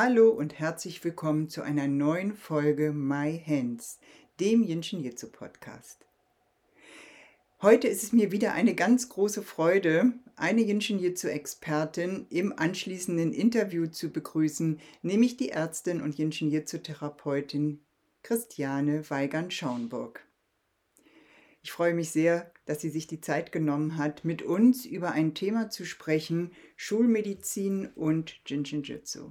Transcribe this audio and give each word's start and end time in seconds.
Hallo 0.00 0.28
und 0.28 0.60
herzlich 0.60 1.02
willkommen 1.02 1.48
zu 1.48 1.60
einer 1.62 1.88
neuen 1.88 2.32
Folge 2.32 2.92
My 2.92 3.42
Hands, 3.44 3.98
dem 4.38 4.62
Jinshin 4.62 5.02
Jitsu 5.02 5.26
Podcast. 5.26 6.06
Heute 7.62 7.88
ist 7.88 8.04
es 8.04 8.12
mir 8.12 8.30
wieder 8.30 8.52
eine 8.52 8.76
ganz 8.76 9.08
große 9.08 9.42
Freude, 9.42 10.12
eine 10.36 10.60
Jinshin 10.60 11.00
Jitsu 11.00 11.26
Expertin 11.26 12.28
im 12.30 12.56
anschließenden 12.56 13.32
Interview 13.32 13.88
zu 13.88 14.10
begrüßen, 14.10 14.78
nämlich 15.02 15.36
die 15.36 15.48
Ärztin 15.48 16.00
und 16.00 16.16
Jinshin 16.16 16.52
Jitsu 16.52 16.78
Therapeutin 16.78 17.80
Christiane 18.22 19.10
Weigand-Schaunburg. 19.10 20.24
Ich 21.60 21.72
freue 21.72 21.94
mich 21.94 22.12
sehr, 22.12 22.52
dass 22.66 22.80
sie 22.80 22.90
sich 22.90 23.08
die 23.08 23.20
Zeit 23.20 23.50
genommen 23.50 23.96
hat, 23.96 24.24
mit 24.24 24.42
uns 24.42 24.86
über 24.86 25.10
ein 25.10 25.34
Thema 25.34 25.70
zu 25.70 25.84
sprechen, 25.84 26.52
Schulmedizin 26.76 27.88
und 27.96 28.36
Jinshin 28.46 28.84
Jitsu. 28.84 29.30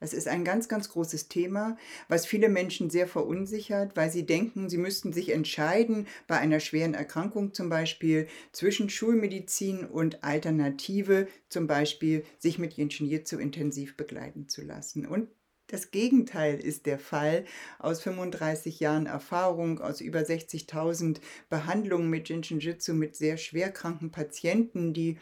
Es 0.00 0.14
ist 0.14 0.28
ein 0.28 0.44
ganz, 0.44 0.68
ganz 0.68 0.88
großes 0.88 1.28
Thema, 1.28 1.76
was 2.08 2.24
viele 2.24 2.48
Menschen 2.48 2.88
sehr 2.88 3.06
verunsichert, 3.06 3.96
weil 3.96 4.10
sie 4.10 4.24
denken, 4.24 4.70
sie 4.70 4.78
müssten 4.78 5.12
sich 5.12 5.30
entscheiden, 5.30 6.06
bei 6.26 6.38
einer 6.38 6.58
schweren 6.58 6.94
Erkrankung 6.94 7.52
zum 7.52 7.68
Beispiel, 7.68 8.26
zwischen 8.52 8.88
Schulmedizin 8.88 9.84
und 9.84 10.24
Alternative, 10.24 11.28
zum 11.50 11.66
Beispiel 11.66 12.24
sich 12.38 12.58
mit 12.58 12.78
Ingenieur 12.78 13.24
zu 13.24 13.38
intensiv 13.38 13.98
begleiten 13.98 14.48
zu 14.48 14.62
lassen. 14.62 15.06
Und 15.06 15.28
das 15.66 15.90
Gegenteil 15.90 16.58
ist 16.58 16.86
der 16.86 16.98
Fall. 16.98 17.44
Aus 17.78 18.00
35 18.00 18.80
Jahren 18.80 19.06
Erfahrung, 19.06 19.80
aus 19.80 20.00
über 20.00 20.20
60.000 20.20 21.18
Behandlungen 21.48 22.10
mit 22.10 22.28
Jinshin-Jitsu 22.28 22.94
mit 22.94 23.14
sehr 23.14 23.36
schwerkranken 23.36 24.10
Patienten, 24.10 24.94
die 24.94 25.18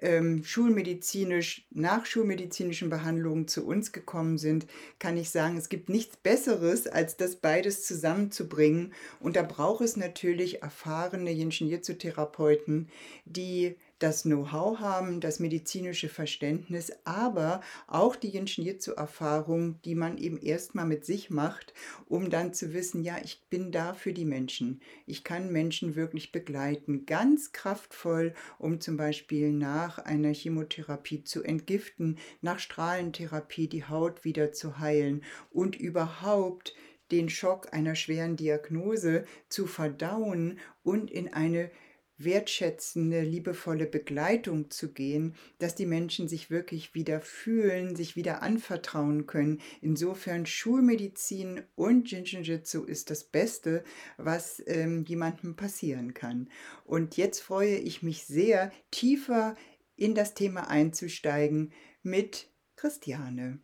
ähm, 0.00 0.44
schulmedizinisch, 0.44 1.66
nach 1.70 2.06
schulmedizinischen 2.06 2.90
Behandlungen 2.90 3.48
zu 3.48 3.66
uns 3.66 3.92
gekommen 3.92 4.38
sind, 4.38 4.66
kann 4.98 5.16
ich 5.16 5.30
sagen, 5.30 5.56
es 5.56 5.68
gibt 5.68 5.88
nichts 5.88 6.16
Besseres, 6.16 6.86
als 6.86 7.16
das 7.16 7.36
beides 7.36 7.84
zusammenzubringen. 7.84 8.92
Und 9.20 9.36
da 9.36 9.42
braucht 9.42 9.82
es 9.82 9.96
natürlich 9.96 10.62
erfahrene 10.62 11.30
Yin-Shin-Jitsu-Therapeuten, 11.30 12.88
die 13.24 13.76
das 13.98 14.24
Know-how 14.24 14.78
haben, 14.78 15.20
das 15.20 15.40
medizinische 15.40 16.08
Verständnis, 16.08 16.92
aber 17.04 17.62
auch 17.86 18.14
die 18.14 18.28
Yin-Jitsu-Erfahrung, 18.28 19.80
die 19.82 19.94
man 19.94 20.18
eben 20.18 20.38
erstmal 20.38 20.86
mit 20.86 21.06
sich 21.06 21.30
macht, 21.30 21.72
um 22.06 22.28
dann 22.28 22.52
zu 22.52 22.74
wissen, 22.74 23.02
ja, 23.02 23.16
ich 23.24 23.46
bin 23.48 23.72
da 23.72 23.94
für 23.94 24.12
die 24.12 24.26
Menschen. 24.26 24.80
Ich 25.06 25.24
kann 25.24 25.50
Menschen 25.50 25.96
wirklich 25.96 26.30
begleiten, 26.30 27.06
ganz 27.06 27.52
kraftvoll, 27.52 28.34
um 28.58 28.80
zum 28.80 28.96
Beispiel 28.96 29.52
nach 29.52 29.98
einer 29.98 30.32
Chemotherapie 30.34 31.24
zu 31.24 31.42
entgiften, 31.42 32.18
nach 32.42 32.58
Strahlentherapie 32.58 33.68
die 33.68 33.84
Haut 33.84 34.24
wieder 34.24 34.52
zu 34.52 34.78
heilen 34.78 35.22
und 35.50 35.74
überhaupt 35.74 36.74
den 37.10 37.28
Schock 37.28 37.72
einer 37.72 37.94
schweren 37.94 38.36
Diagnose 38.36 39.24
zu 39.48 39.66
verdauen 39.66 40.58
und 40.82 41.10
in 41.10 41.32
eine 41.32 41.70
wertschätzende, 42.18 43.20
liebevolle 43.20 43.86
Begleitung 43.86 44.70
zu 44.70 44.92
gehen, 44.92 45.34
dass 45.58 45.74
die 45.74 45.86
Menschen 45.86 46.28
sich 46.28 46.50
wirklich 46.50 46.94
wieder 46.94 47.20
fühlen, 47.20 47.94
sich 47.94 48.16
wieder 48.16 48.42
anvertrauen 48.42 49.26
können. 49.26 49.60
Insofern 49.80 50.46
Schulmedizin 50.46 51.62
und 51.74 52.10
Jinshinjutsu 52.10 52.84
ist 52.84 53.10
das 53.10 53.24
Beste, 53.24 53.84
was 54.16 54.62
ähm, 54.66 55.04
jemandem 55.06 55.56
passieren 55.56 56.14
kann. 56.14 56.48
Und 56.84 57.16
jetzt 57.16 57.40
freue 57.40 57.76
ich 57.76 58.02
mich 58.02 58.24
sehr, 58.24 58.72
tiefer 58.90 59.54
in 59.96 60.14
das 60.14 60.34
Thema 60.34 60.68
einzusteigen 60.68 61.72
mit 62.02 62.50
Christiane. 62.76 63.60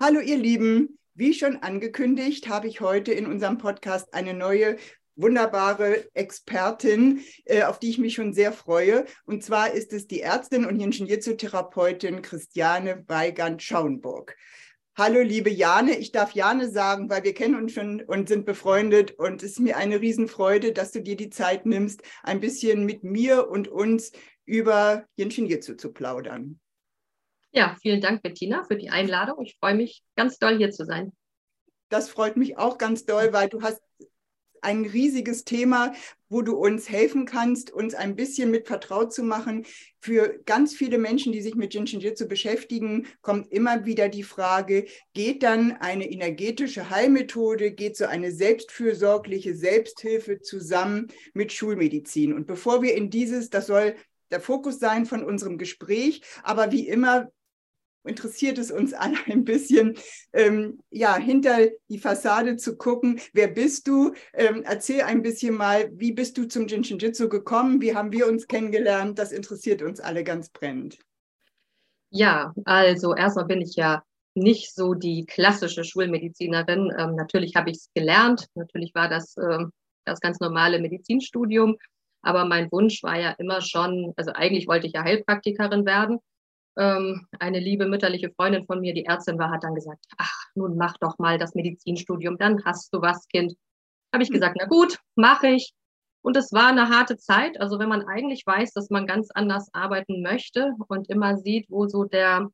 Hallo 0.00 0.20
ihr 0.20 0.38
Lieben, 0.38 0.98
wie 1.14 1.34
schon 1.34 1.56
angekündigt, 1.56 2.48
habe 2.48 2.66
ich 2.66 2.80
heute 2.80 3.12
in 3.12 3.26
unserem 3.26 3.58
Podcast 3.58 4.14
eine 4.14 4.34
neue 4.34 4.76
wunderbare 5.16 6.06
Expertin, 6.14 7.22
äh, 7.44 7.62
auf 7.62 7.78
die 7.78 7.90
ich 7.90 7.98
mich 7.98 8.14
schon 8.14 8.32
sehr 8.32 8.52
freue. 8.52 9.04
Und 9.24 9.44
zwar 9.44 9.72
ist 9.72 9.92
es 9.92 10.06
die 10.06 10.20
Ärztin 10.20 10.64
und 10.64 10.80
Ingenieurzotherapeutin 10.80 12.22
Christiane 12.22 13.04
Weigand-Schauenburg. 13.08 14.36
Hallo, 14.94 15.22
liebe 15.22 15.48
Jane. 15.48 15.96
Ich 15.96 16.12
darf 16.12 16.32
Jane 16.32 16.68
sagen, 16.70 17.08
weil 17.08 17.24
wir 17.24 17.32
kennen 17.32 17.54
uns 17.54 17.72
schon 17.72 18.02
und 18.02 18.28
sind 18.28 18.44
befreundet. 18.44 19.12
Und 19.12 19.42
es 19.42 19.52
ist 19.52 19.60
mir 19.60 19.78
eine 19.78 20.00
Riesenfreude, 20.00 20.72
dass 20.72 20.92
du 20.92 21.00
dir 21.00 21.16
die 21.16 21.30
Zeit 21.30 21.64
nimmst, 21.64 22.02
ein 22.22 22.40
bisschen 22.40 22.84
mit 22.84 23.02
mir 23.02 23.48
und 23.48 23.68
uns 23.68 24.12
über 24.44 25.06
Jinshin 25.16 25.46
Jitsu 25.46 25.76
zu 25.76 25.92
plaudern. 25.92 26.60
Ja, 27.52 27.76
vielen 27.80 28.00
Dank, 28.00 28.22
Bettina, 28.22 28.64
für 28.64 28.76
die 28.76 28.90
Einladung. 28.90 29.42
Ich 29.44 29.56
freue 29.58 29.74
mich 29.74 30.02
ganz 30.16 30.38
doll, 30.38 30.58
hier 30.58 30.70
zu 30.70 30.84
sein. 30.84 31.12
Das 31.88 32.08
freut 32.08 32.36
mich 32.36 32.56
auch 32.56 32.78
ganz 32.78 33.04
doll, 33.04 33.32
weil 33.32 33.48
du 33.48 33.62
hast 33.62 33.80
ein 34.62 34.84
riesiges 34.84 35.44
Thema, 35.44 35.92
wo 36.28 36.40
du 36.40 36.56
uns 36.56 36.88
helfen 36.88 37.26
kannst, 37.26 37.70
uns 37.70 37.94
ein 37.94 38.16
bisschen 38.16 38.50
mit 38.50 38.66
vertraut 38.66 39.12
zu 39.12 39.22
machen. 39.22 39.66
Für 40.00 40.40
ganz 40.46 40.74
viele 40.74 40.96
Menschen, 40.96 41.32
die 41.32 41.42
sich 41.42 41.54
mit 41.54 41.74
Jinshin 41.74 42.00
Jitsu 42.00 42.26
beschäftigen, 42.26 43.06
kommt 43.20 43.52
immer 43.52 43.84
wieder 43.84 44.08
die 44.08 44.22
Frage, 44.22 44.86
geht 45.12 45.42
dann 45.42 45.72
eine 45.72 46.10
energetische 46.10 46.88
Heilmethode, 46.88 47.72
geht 47.72 47.96
so 47.96 48.06
eine 48.06 48.32
selbstfürsorgliche 48.32 49.54
Selbsthilfe 49.54 50.40
zusammen 50.40 51.08
mit 51.34 51.52
Schulmedizin? 51.52 52.32
Und 52.32 52.46
bevor 52.46 52.82
wir 52.82 52.94
in 52.94 53.10
dieses, 53.10 53.50
das 53.50 53.66
soll 53.66 53.94
der 54.30 54.40
Fokus 54.40 54.78
sein 54.78 55.04
von 55.04 55.22
unserem 55.22 55.58
Gespräch, 55.58 56.22
aber 56.42 56.72
wie 56.72 56.88
immer 56.88 57.30
interessiert 58.04 58.58
es 58.58 58.70
uns 58.70 58.92
alle 58.92 59.16
ein 59.26 59.44
bisschen, 59.44 59.96
ähm, 60.32 60.80
ja, 60.90 61.16
hinter 61.16 61.68
die 61.88 61.98
Fassade 61.98 62.56
zu 62.56 62.76
gucken. 62.76 63.20
Wer 63.32 63.48
bist 63.48 63.86
du? 63.88 64.12
Ähm, 64.32 64.62
erzähl 64.64 65.02
ein 65.02 65.22
bisschen 65.22 65.54
mal, 65.54 65.90
wie 65.94 66.12
bist 66.12 66.38
du 66.38 66.46
zum 66.46 66.66
Jinshin 66.66 66.98
Jitsu 66.98 67.28
gekommen? 67.28 67.80
Wie 67.80 67.94
haben 67.94 68.12
wir 68.12 68.26
uns 68.26 68.46
kennengelernt? 68.46 69.18
Das 69.18 69.32
interessiert 69.32 69.82
uns 69.82 70.00
alle 70.00 70.24
ganz 70.24 70.50
brennend. 70.50 70.98
Ja, 72.10 72.52
also 72.64 73.14
erstmal 73.14 73.46
bin 73.46 73.60
ich 73.60 73.74
ja 73.76 74.02
nicht 74.34 74.74
so 74.74 74.94
die 74.94 75.24
klassische 75.26 75.84
Schulmedizinerin. 75.84 76.92
Ähm, 76.98 77.14
natürlich 77.16 77.56
habe 77.56 77.70
ich 77.70 77.78
es 77.78 77.90
gelernt. 77.94 78.46
Natürlich 78.54 78.94
war 78.94 79.08
das 79.08 79.36
äh, 79.36 79.64
das 80.04 80.20
ganz 80.20 80.40
normale 80.40 80.80
Medizinstudium. 80.80 81.76
Aber 82.22 82.44
mein 82.44 82.70
Wunsch 82.70 83.02
war 83.02 83.18
ja 83.18 83.30
immer 83.38 83.60
schon, 83.60 84.12
also 84.16 84.32
eigentlich 84.32 84.68
wollte 84.68 84.86
ich 84.86 84.92
ja 84.92 85.02
Heilpraktikerin 85.02 85.84
werden 85.84 86.20
ähm, 86.78 87.26
eine 87.38 87.58
liebe 87.58 87.86
mütterliche 87.86 88.30
Freundin 88.30 88.64
von 88.64 88.80
mir, 88.80 88.94
die 88.94 89.04
Ärztin 89.04 89.38
war, 89.38 89.50
hat 89.50 89.64
dann 89.64 89.74
gesagt, 89.74 90.04
ach, 90.16 90.46
nun 90.54 90.76
mach 90.76 90.96
doch 90.98 91.18
mal 91.18 91.38
das 91.38 91.54
Medizinstudium, 91.54 92.38
dann 92.38 92.64
hast 92.64 92.92
du 92.94 93.00
was, 93.00 93.28
Kind. 93.28 93.54
Habe 94.12 94.22
ich 94.22 94.28
hm. 94.28 94.34
gesagt, 94.34 94.56
na 94.58 94.66
gut, 94.66 94.98
mache 95.14 95.48
ich. 95.48 95.72
Und 96.22 96.36
es 96.36 96.52
war 96.52 96.68
eine 96.68 96.88
harte 96.88 97.16
Zeit. 97.16 97.60
Also 97.60 97.78
wenn 97.78 97.88
man 97.88 98.06
eigentlich 98.06 98.46
weiß, 98.46 98.72
dass 98.72 98.90
man 98.90 99.06
ganz 99.06 99.30
anders 99.34 99.68
arbeiten 99.72 100.22
möchte 100.22 100.72
und 100.88 101.10
immer 101.10 101.36
sieht, 101.36 101.66
wo 101.68 101.88
so 101.88 102.04
der, 102.04 102.48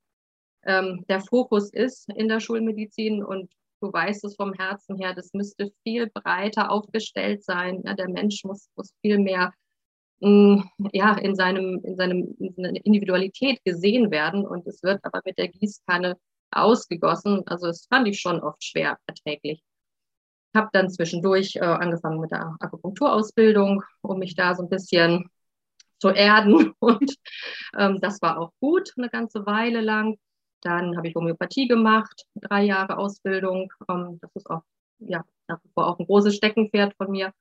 ähm, 0.65 1.05
der 1.09 1.21
Fokus 1.21 1.71
ist 1.73 2.09
in 2.15 2.29
der 2.29 2.41
Schulmedizin 2.41 3.23
und 3.23 3.53
du 3.81 3.93
weißt 3.93 4.25
es 4.25 4.37
vom 4.37 4.55
Herzen 4.55 4.97
her, 4.97 5.15
das 5.15 5.33
müsste 5.35 5.71
viel 5.83 6.09
breiter 6.09 6.71
aufgestellt 6.71 7.45
sein. 7.45 7.83
Ja, 7.85 7.95
der 7.95 8.09
Mensch 8.09 8.43
muss, 8.45 8.69
muss 8.75 8.93
viel 9.03 9.19
mehr 9.19 9.53
ja, 10.21 11.15
in, 11.19 11.35
seinem, 11.37 11.81
in, 11.85 11.97
seinem, 11.97 12.35
in 12.39 12.55
seiner 12.55 12.85
Individualität 12.85 13.63
gesehen 13.65 14.11
werden 14.11 14.47
und 14.47 14.67
es 14.67 14.83
wird 14.83 15.05
aber 15.05 15.21
mit 15.25 15.39
der 15.39 15.49
Gießkanne 15.49 16.17
ausgegossen. 16.51 17.43
Also 17.47 17.69
es 17.69 17.87
fand 17.87 18.09
ich 18.09 18.21
schon 18.21 18.41
oft 18.41 18.63
schwer 18.65 18.99
erträglich. 19.07 19.63
Habe 20.55 20.71
dann 20.73 20.91
zwischendurch 20.91 21.57
äh, 21.57 21.61
angefangen 21.61 22.21
mit 22.21 22.33
der 22.33 22.57
Akupunkturausbildung, 22.59 23.83
um 24.03 24.19
mich 24.19 24.35
da 24.35 24.55
so 24.55 24.63
ein 24.65 24.69
bisschen 24.69 25.31
zu 25.99 26.09
erden 26.09 26.73
und 26.81 27.15
ähm, 27.77 28.01
das 28.01 28.21
war 28.23 28.39
auch 28.41 28.53
gut 28.61 28.93
eine 28.97 29.11
ganze 29.11 29.47
Weile 29.47 29.81
lang. 29.81 30.19
Dann 30.63 30.97
habe 30.97 31.09
ich 31.09 31.15
Homöopathie 31.15 31.69
gemacht, 31.69 32.25
drei 32.35 32.65
Jahre 32.65 32.99
Ausbildung. 32.99 33.73
Ähm, 33.89 34.19
das 34.21 34.35
ist 34.35 34.51
auch 34.51 34.63
ja, 34.99 35.25
nach 35.47 35.61
wie 35.63 35.71
auch 35.77 35.99
ein 35.99 36.07
großes 36.07 36.35
Steckenpferd 36.37 36.95
von 36.97 37.11
mir. 37.11 37.33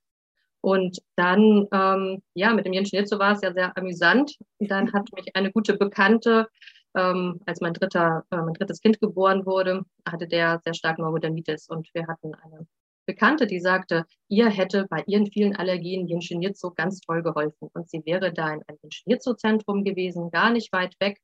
Und 0.67 1.01
dann, 1.15 1.65
ähm, 1.71 2.21
ja, 2.33 2.53
mit 2.53 2.65
dem 2.65 2.73
Jens 2.73 2.89
Schnitzel 2.89 3.19
war 3.19 3.31
es 3.31 3.41
ja 3.41 3.53
sehr 3.53 3.77
amüsant. 3.77 4.35
Und 4.57 4.69
dann 4.69 4.91
hat 4.91 5.07
mich 5.15 5.33
eine 5.33 5.49
gute 5.49 5.77
Bekannte 5.77 6.45
ähm, 6.93 7.39
als 7.45 7.61
mein, 7.61 7.71
dritter, 7.71 8.25
äh, 8.31 8.35
mein 8.35 8.53
drittes 8.53 8.81
Kind 8.81 8.99
geboren 8.99 9.45
wurde, 9.45 9.83
hatte 10.05 10.27
der 10.27 10.59
sehr 10.65 10.73
stark 10.73 10.99
Neurodermitis 10.99 11.69
und 11.69 11.87
wir 11.93 12.05
hatten 12.07 12.35
eine 12.35 12.67
Bekannte, 13.05 13.47
die 13.47 13.61
sagte, 13.61 14.03
ihr 14.27 14.49
hätte 14.49 14.87
bei 14.89 15.05
ihren 15.07 15.27
vielen 15.27 15.55
Allergien 15.55 16.05
Jinshinjitsu 16.05 16.71
ganz 16.75 16.99
toll 16.99 17.23
geholfen. 17.23 17.69
Und 17.73 17.89
sie 17.89 18.05
wäre 18.05 18.33
da 18.33 18.47
in 18.47 18.61
einem 18.67 18.79
Jinshinjitsu-Zentrum 18.81 19.85
gewesen, 19.85 20.31
gar 20.31 20.49
nicht 20.49 20.73
weit 20.73 20.99
weg. 20.99 21.21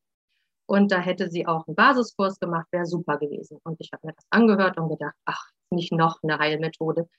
Und 0.68 0.94
da 0.94 1.00
hätte 1.00 1.30
sie 1.30 1.46
auch 1.48 1.68
einen 1.68 1.76
Basiskurs 1.76 2.40
gemacht, 2.40 2.68
wäre 2.72 2.86
super 2.86 3.18
gewesen. 3.18 3.60
Und 3.66 3.76
ich 3.82 3.92
habe 3.92 4.08
mir 4.08 4.14
das 4.14 4.26
angehört 4.30 4.78
und 4.78 4.88
gedacht, 4.88 5.16
ach, 5.26 5.50
nicht 5.70 5.92
noch 5.92 6.20
eine 6.24 6.38
Heilmethode. 6.40 7.10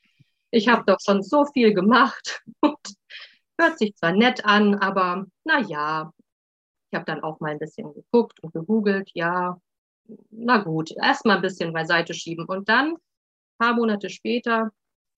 Ich 0.55 0.69
habe 0.69 0.85
doch 0.87 0.99
schon 1.01 1.21
so 1.21 1.43
viel 1.43 1.73
gemacht 1.73 2.41
und 2.61 2.77
hört 3.59 3.77
sich 3.77 3.93
zwar 3.97 4.13
nett 4.13 4.45
an, 4.45 4.75
aber 4.75 5.25
na 5.43 5.59
ja, 5.59 6.13
ich 6.89 6.95
habe 6.95 7.03
dann 7.03 7.21
auch 7.23 7.41
mal 7.41 7.51
ein 7.51 7.59
bisschen 7.59 7.93
geguckt 7.93 8.41
und 8.41 8.53
gegoogelt, 8.53 9.11
ja, 9.13 9.59
na 10.29 10.59
gut, 10.59 10.91
erst 10.91 11.25
mal 11.25 11.35
ein 11.35 11.41
bisschen 11.41 11.73
beiseite 11.73 12.13
schieben 12.13 12.45
und 12.45 12.69
dann 12.69 12.95
paar 13.57 13.73
Monate 13.73 14.09
später, 14.09 14.71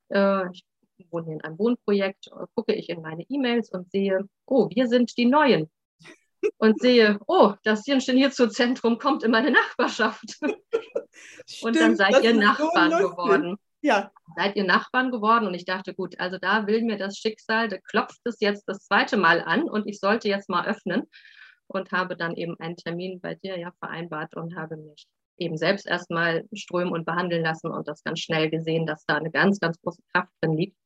äh, 0.10 0.50
ich 0.52 0.66
wohne 1.12 1.26
hier 1.26 1.34
in 1.36 1.42
einem 1.42 1.60
Wohnprojekt, 1.60 2.32
gucke 2.56 2.74
ich 2.74 2.90
in 2.90 3.04
meine 3.04 3.24
E-Mails 3.30 3.70
und 3.70 3.92
sehe, 3.92 4.28
oh, 4.48 4.70
wir 4.74 4.88
sind 4.88 5.16
die 5.18 5.26
Neuen. 5.26 5.70
Und 6.58 6.80
sehe, 6.80 7.20
oh, 7.28 7.54
das 7.64 7.84
Zentrum 7.84 8.98
kommt 8.98 9.24
in 9.24 9.32
meine 9.32 9.52
Nachbarschaft. 9.52 10.32
Stimmt, 10.32 10.58
und 11.62 11.76
dann 11.76 11.96
seid 11.96 12.24
ihr 12.24 12.34
Nachbarn 12.34 12.92
so 12.92 13.10
geworden. 13.10 13.58
Ja. 13.82 14.12
Seid 14.36 14.56
ihr 14.56 14.64
Nachbarn 14.64 15.12
geworden 15.12 15.48
und 15.48 15.54
ich 15.54 15.66
dachte, 15.66 15.94
gut, 15.94 16.20
also 16.20 16.38
da 16.38 16.68
will 16.68 16.84
mir 16.84 16.98
das 16.98 17.18
Schicksal, 17.18 17.68
da 17.68 17.78
klopft 17.78 18.22
es 18.26 18.40
jetzt 18.40 18.68
das 18.68 18.80
zweite 18.80 19.18
Mal 19.18 19.42
an 19.42 19.70
und 19.70 19.88
ich 19.88 20.00
sollte 20.00 20.28
jetzt 20.28 20.50
mal 20.50 20.68
öffnen 20.68 21.04
und 21.68 21.92
habe 21.92 22.16
dann 22.16 22.36
eben 22.36 22.60
einen 22.60 22.76
Termin 22.76 23.20
bei 23.22 23.36
dir 23.36 23.58
ja 23.58 23.72
vereinbart 23.80 24.36
und 24.36 24.56
habe 24.56 24.78
mich 24.78 25.08
eben 25.38 25.58
selbst 25.58 25.86
erstmal 25.86 26.46
strömen 26.54 26.94
und 26.94 27.06
behandeln 27.06 27.44
lassen 27.44 27.72
und 27.72 27.88
das 27.88 28.04
ganz 28.04 28.20
schnell 28.20 28.50
gesehen, 28.50 28.88
dass 28.88 29.06
da 29.06 29.16
eine 29.16 29.32
ganz, 29.32 29.60
ganz 29.60 29.80
große 29.82 30.02
Kraft 30.12 30.32
drin 30.42 30.54
liegt 30.54 30.78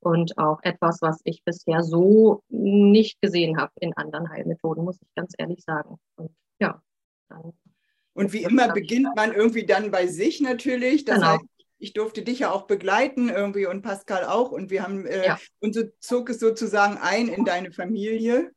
und 0.00 0.38
auch 0.38 0.60
etwas, 0.62 1.02
was 1.02 1.20
ich 1.24 1.42
bisher 1.44 1.82
so 1.82 2.42
nicht 2.48 3.20
gesehen 3.20 3.58
habe 3.58 3.72
in 3.80 3.92
anderen 3.94 4.30
Heilmethoden, 4.30 4.84
muss 4.84 5.00
ich 5.00 5.08
ganz 5.14 5.32
ehrlich 5.36 5.64
sagen. 5.64 5.98
Und 6.16 6.30
ja, 6.60 6.80
dann. 7.28 7.52
Und 8.12 8.32
wie 8.32 8.44
immer 8.44 8.72
beginnt 8.72 9.14
man 9.16 9.32
irgendwie 9.32 9.66
dann 9.66 9.90
bei 9.90 10.06
sich 10.06 10.40
natürlich. 10.40 11.04
Das 11.04 11.16
genau. 11.16 11.32
heißt, 11.32 11.44
ich 11.78 11.92
durfte 11.92 12.22
dich 12.22 12.40
ja 12.40 12.50
auch 12.50 12.66
begleiten 12.66 13.28
irgendwie 13.28 13.66
und 13.66 13.82
Pascal 13.82 14.24
auch 14.24 14.50
und 14.50 14.70
wir 14.70 14.82
haben 14.82 15.06
äh, 15.06 15.26
ja. 15.26 15.38
und 15.60 15.74
so 15.74 15.84
zog 16.00 16.30
es 16.30 16.38
sozusagen 16.38 16.98
ein 16.98 17.28
in 17.28 17.44
deine 17.44 17.72
Familie. 17.72 18.50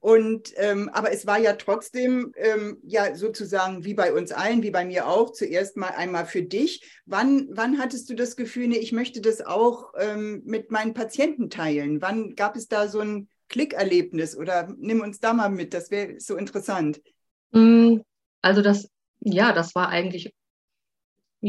Und 0.00 0.52
ähm, 0.56 0.90
aber 0.92 1.12
es 1.12 1.26
war 1.26 1.38
ja 1.38 1.54
trotzdem 1.54 2.32
ähm, 2.36 2.76
ja 2.82 3.14
sozusagen 3.14 3.86
wie 3.86 3.94
bei 3.94 4.12
uns 4.12 4.32
allen, 4.32 4.62
wie 4.62 4.70
bei 4.70 4.84
mir 4.84 5.08
auch, 5.08 5.32
zuerst 5.32 5.78
mal 5.78 5.92
einmal 5.96 6.26
für 6.26 6.42
dich. 6.42 7.00
Wann, 7.06 7.48
wann 7.50 7.78
hattest 7.78 8.10
du 8.10 8.14
das 8.14 8.36
Gefühl, 8.36 8.68
nee, 8.68 8.76
ich 8.76 8.92
möchte 8.92 9.22
das 9.22 9.40
auch 9.40 9.94
ähm, 9.98 10.42
mit 10.44 10.70
meinen 10.70 10.92
Patienten 10.92 11.48
teilen? 11.48 12.02
Wann 12.02 12.34
gab 12.34 12.54
es 12.54 12.68
da 12.68 12.86
so 12.86 13.00
ein 13.00 13.28
Klickerlebnis 13.48 14.36
oder 14.36 14.68
nimm 14.76 15.00
uns 15.00 15.20
da 15.20 15.32
mal 15.32 15.48
mit, 15.48 15.74
das 15.74 15.90
wäre 15.90 16.20
so 16.20 16.36
interessant. 16.36 17.00
Mm, 17.52 17.98
also 18.42 18.62
das, 18.62 18.88
ja, 19.20 19.52
das 19.52 19.74
war 19.74 19.88
eigentlich, 19.88 20.34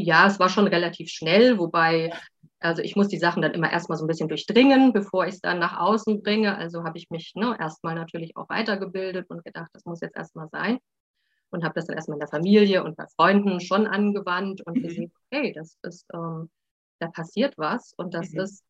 ja, 0.04 0.28
es 0.28 0.40
war 0.40 0.50
schon 0.50 0.68
relativ 0.68 1.10
schnell, 1.10 1.58
wobei 1.58 2.12
also 2.60 2.82
ich 2.82 2.96
muss 2.96 3.10
die 3.10 3.18
Sachen 3.18 3.42
dann 3.42 3.54
immer 3.54 3.72
erstmal 3.72 3.98
so 3.98 4.06
ein 4.06 4.08
bisschen 4.08 4.30
durchdringen, 4.30 4.92
bevor 4.92 5.28
ich 5.28 5.36
es 5.36 5.42
dann 5.42 5.60
nach 5.60 5.78
außen 5.78 6.24
bringe. 6.24 6.58
Also 6.58 6.84
habe 6.84 6.98
ich 6.98 7.10
mich 7.10 7.34
ne, 7.36 7.56
erstmal 7.60 7.96
natürlich 7.96 8.36
auch 8.36 8.50
weitergebildet 8.50 9.30
und 9.30 9.44
gedacht, 9.44 9.70
das 9.74 9.86
muss 9.86 10.02
jetzt 10.02 10.16
erstmal 10.16 10.50
sein. 10.50 10.80
Und 11.52 11.64
habe 11.64 11.76
das 11.76 11.86
dann 11.86 11.96
erstmal 11.96 12.16
in 12.16 12.22
der 12.22 12.28
Familie 12.28 12.84
und 12.84 12.98
bei 12.98 13.06
Freunden 13.16 13.62
schon 13.62 13.88
angewandt 13.88 14.62
und 14.66 14.78
mhm. 14.78 14.82
gesehen, 14.82 15.12
okay, 15.32 15.54
das 15.54 15.78
ist, 15.84 16.06
ähm, 16.14 16.50
da 17.00 17.08
passiert 17.08 17.54
was 17.58 17.94
und 17.98 18.14
das 18.14 18.32
mhm. 18.32 18.42
ist, 18.42 18.64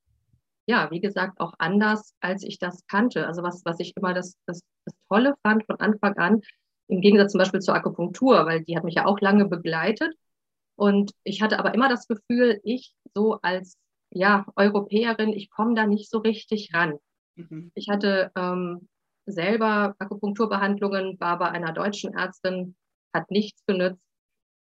ja, 0.67 0.91
wie 0.91 0.99
gesagt, 0.99 1.39
auch 1.39 1.53
anders, 1.57 2.13
als 2.19 2.43
ich 2.43 2.59
das 2.59 2.85
kannte. 2.87 3.27
Also 3.27 3.43
was, 3.43 3.63
was 3.65 3.79
ich 3.79 3.95
immer 3.95 4.13
das, 4.13 4.35
das, 4.45 4.61
das 4.83 4.95
Tolle 5.07 5.35
fand 5.41 5.65
von 5.65 5.79
Anfang 5.79 6.17
an, 6.17 6.41
im 6.87 7.01
Gegensatz 7.01 7.31
zum 7.31 7.39
Beispiel 7.39 7.61
zur 7.61 7.75
Akupunktur, 7.75 8.45
weil 8.45 8.63
die 8.63 8.75
hat 8.75 8.83
mich 8.83 8.95
ja 8.95 9.05
auch 9.05 9.19
lange 9.21 9.45
begleitet. 9.45 10.13
Und 10.75 11.11
ich 11.23 11.41
hatte 11.41 11.59
aber 11.59 11.73
immer 11.73 11.89
das 11.89 12.07
Gefühl, 12.07 12.59
ich 12.63 12.93
so 13.13 13.39
als 13.41 13.77
ja, 14.11 14.45
Europäerin, 14.55 15.33
ich 15.33 15.49
komme 15.49 15.75
da 15.75 15.85
nicht 15.85 16.09
so 16.09 16.19
richtig 16.19 16.73
ran. 16.73 16.97
Mhm. 17.35 17.71
Ich 17.75 17.89
hatte 17.89 18.31
ähm, 18.35 18.87
selber 19.25 19.95
Akupunkturbehandlungen, 19.99 21.19
war 21.19 21.37
bei 21.39 21.49
einer 21.49 21.73
deutschen 21.73 22.13
Ärztin, 22.13 22.75
hat 23.13 23.29
nichts 23.31 23.65
genützt. 23.65 24.01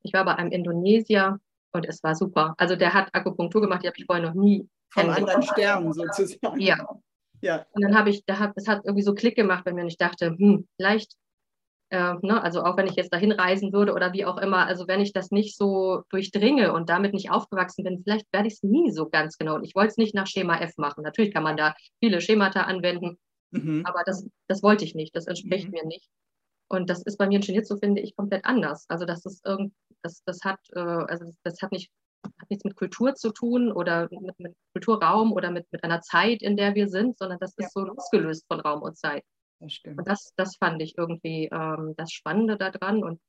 Ich 0.03 0.13
war 0.13 0.25
bei 0.25 0.35
einem 0.35 0.51
Indonesier 0.51 1.39
und 1.73 1.87
es 1.87 2.03
war 2.03 2.15
super. 2.15 2.55
Also 2.59 2.77
der 2.77 2.95
hat 2.95 3.15
Akupunktur 3.15 3.61
gemacht, 3.61 3.83
die 3.83 3.89
habe 3.89 3.97
ich 3.99 4.07
vorher 4.07 4.27
noch 4.27 4.35
nie. 4.35 4.69
Vom 4.91 5.11
anderen 5.11 5.43
Stern 5.43 5.93
sozusagen. 5.93 6.61
Ja. 6.61 6.87
ja. 7.41 7.67
Und 7.73 7.83
dann 7.83 7.97
habe 7.97 8.11
ich, 8.11 8.25
da 8.27 8.39
hat, 8.39 8.53
es 8.57 8.69
hat 8.69 8.85
irgendwie 8.85 9.03
so 9.03 9.15
Klick 9.15 9.35
gemacht 9.35 9.65
bei 9.65 9.73
mir 9.73 9.83
und 9.83 9.89
ich 9.89 9.99
dachte, 9.99 10.37
hm, 10.37 10.69
vielleicht 10.77 11.17
äh, 11.95 12.15
ne, 12.23 12.43
also 12.43 12.65
auch 12.65 12.77
wenn 12.77 12.89
ich 12.89 12.97
jetzt 12.97 13.13
dahin 13.13 13.31
reisen 13.31 13.73
würde 13.73 13.95
oder 13.95 14.13
wie 14.13 14.25
auch 14.25 14.39
immer, 14.39 14.67
also 14.67 14.89
wenn 14.89 15.01
ich 15.01 15.13
das 15.13 15.31
nicht 15.31 15.57
so 15.57 16.03
durchdringe 16.11 16.73
und 16.73 16.89
damit 16.89 17.15
nicht 17.15 17.31
aufgewachsen 17.31 17.85
bin, 17.85 18.03
vielleicht 18.03 18.27
werde 18.33 18.49
ich 18.49 18.55
es 18.55 18.63
nie 18.65 18.91
so 18.91 19.09
ganz 19.09 19.39
genau. 19.39 19.55
Und 19.55 19.65
ich 19.65 19.77
wollte 19.77 19.91
es 19.91 19.97
nicht 19.97 20.13
nach 20.13 20.27
Schema 20.27 20.59
F 20.59 20.77
machen. 20.77 21.05
Natürlich 21.05 21.33
kann 21.33 21.45
man 21.45 21.57
da 21.57 21.75
viele 22.01 22.21
Schemata 22.21 22.63
anwenden, 22.63 23.17
mhm. 23.53 23.83
aber 23.87 24.03
das, 24.05 24.27
das 24.49 24.63
wollte 24.65 24.85
ich 24.85 24.97
nicht, 24.97 25.15
das 25.15 25.29
entspricht 25.29 25.67
mhm. 25.67 25.73
mir 25.73 25.87
nicht. 25.87 26.09
Und 26.69 26.91
das 26.91 27.03
ist 27.03 27.17
bei 27.17 27.29
mir 27.29 27.37
in 27.37 27.43
Shinitsu, 27.45 27.77
finde 27.77 28.01
ich, 28.01 28.17
komplett 28.17 28.45
anders. 28.45 28.87
Also 28.89 29.05
das 29.05 29.25
ist 29.25 29.47
irgend, 29.47 29.73
das, 30.03 30.25
das 30.25 30.41
hat, 30.43 30.59
äh, 30.75 30.81
also 30.81 31.27
das, 31.27 31.37
das, 31.45 31.63
hat 31.63 31.71
nicht 31.71 31.93
hat 32.25 32.51
nichts 32.51 32.65
mit 32.65 32.75
Kultur 32.75 33.15
zu 33.15 33.31
tun 33.31 33.71
oder 33.71 34.09
mit, 34.11 34.41
mit 34.41 34.57
Kulturraum 34.73 35.33
oder 35.33 35.53
mit, 35.53 35.71
mit 35.71 35.85
einer 35.85 36.01
Zeit, 36.01 36.43
in 36.43 36.57
der 36.57 36.75
wir 36.75 36.89
sind, 36.89 37.19
sondern 37.19 37.39
das 37.39 37.51
ist 37.51 37.65
ja. 37.65 37.69
so 37.73 37.85
losgelöst 37.85 38.47
von 38.49 38.59
Raum 38.61 38.83
und 38.83 38.97
Zeit. 38.97 39.23
Das 39.61 39.73
stimmt. 39.73 39.99
Und 39.99 40.09
das, 40.09 40.33
das 40.37 40.57
fand 40.57 40.83
ich 40.83 40.97
irgendwie 40.99 41.49
ähm, 41.53 41.95
das 41.97 42.13
Spannende 42.13 42.57
daran 42.57 43.03
und 43.03 43.21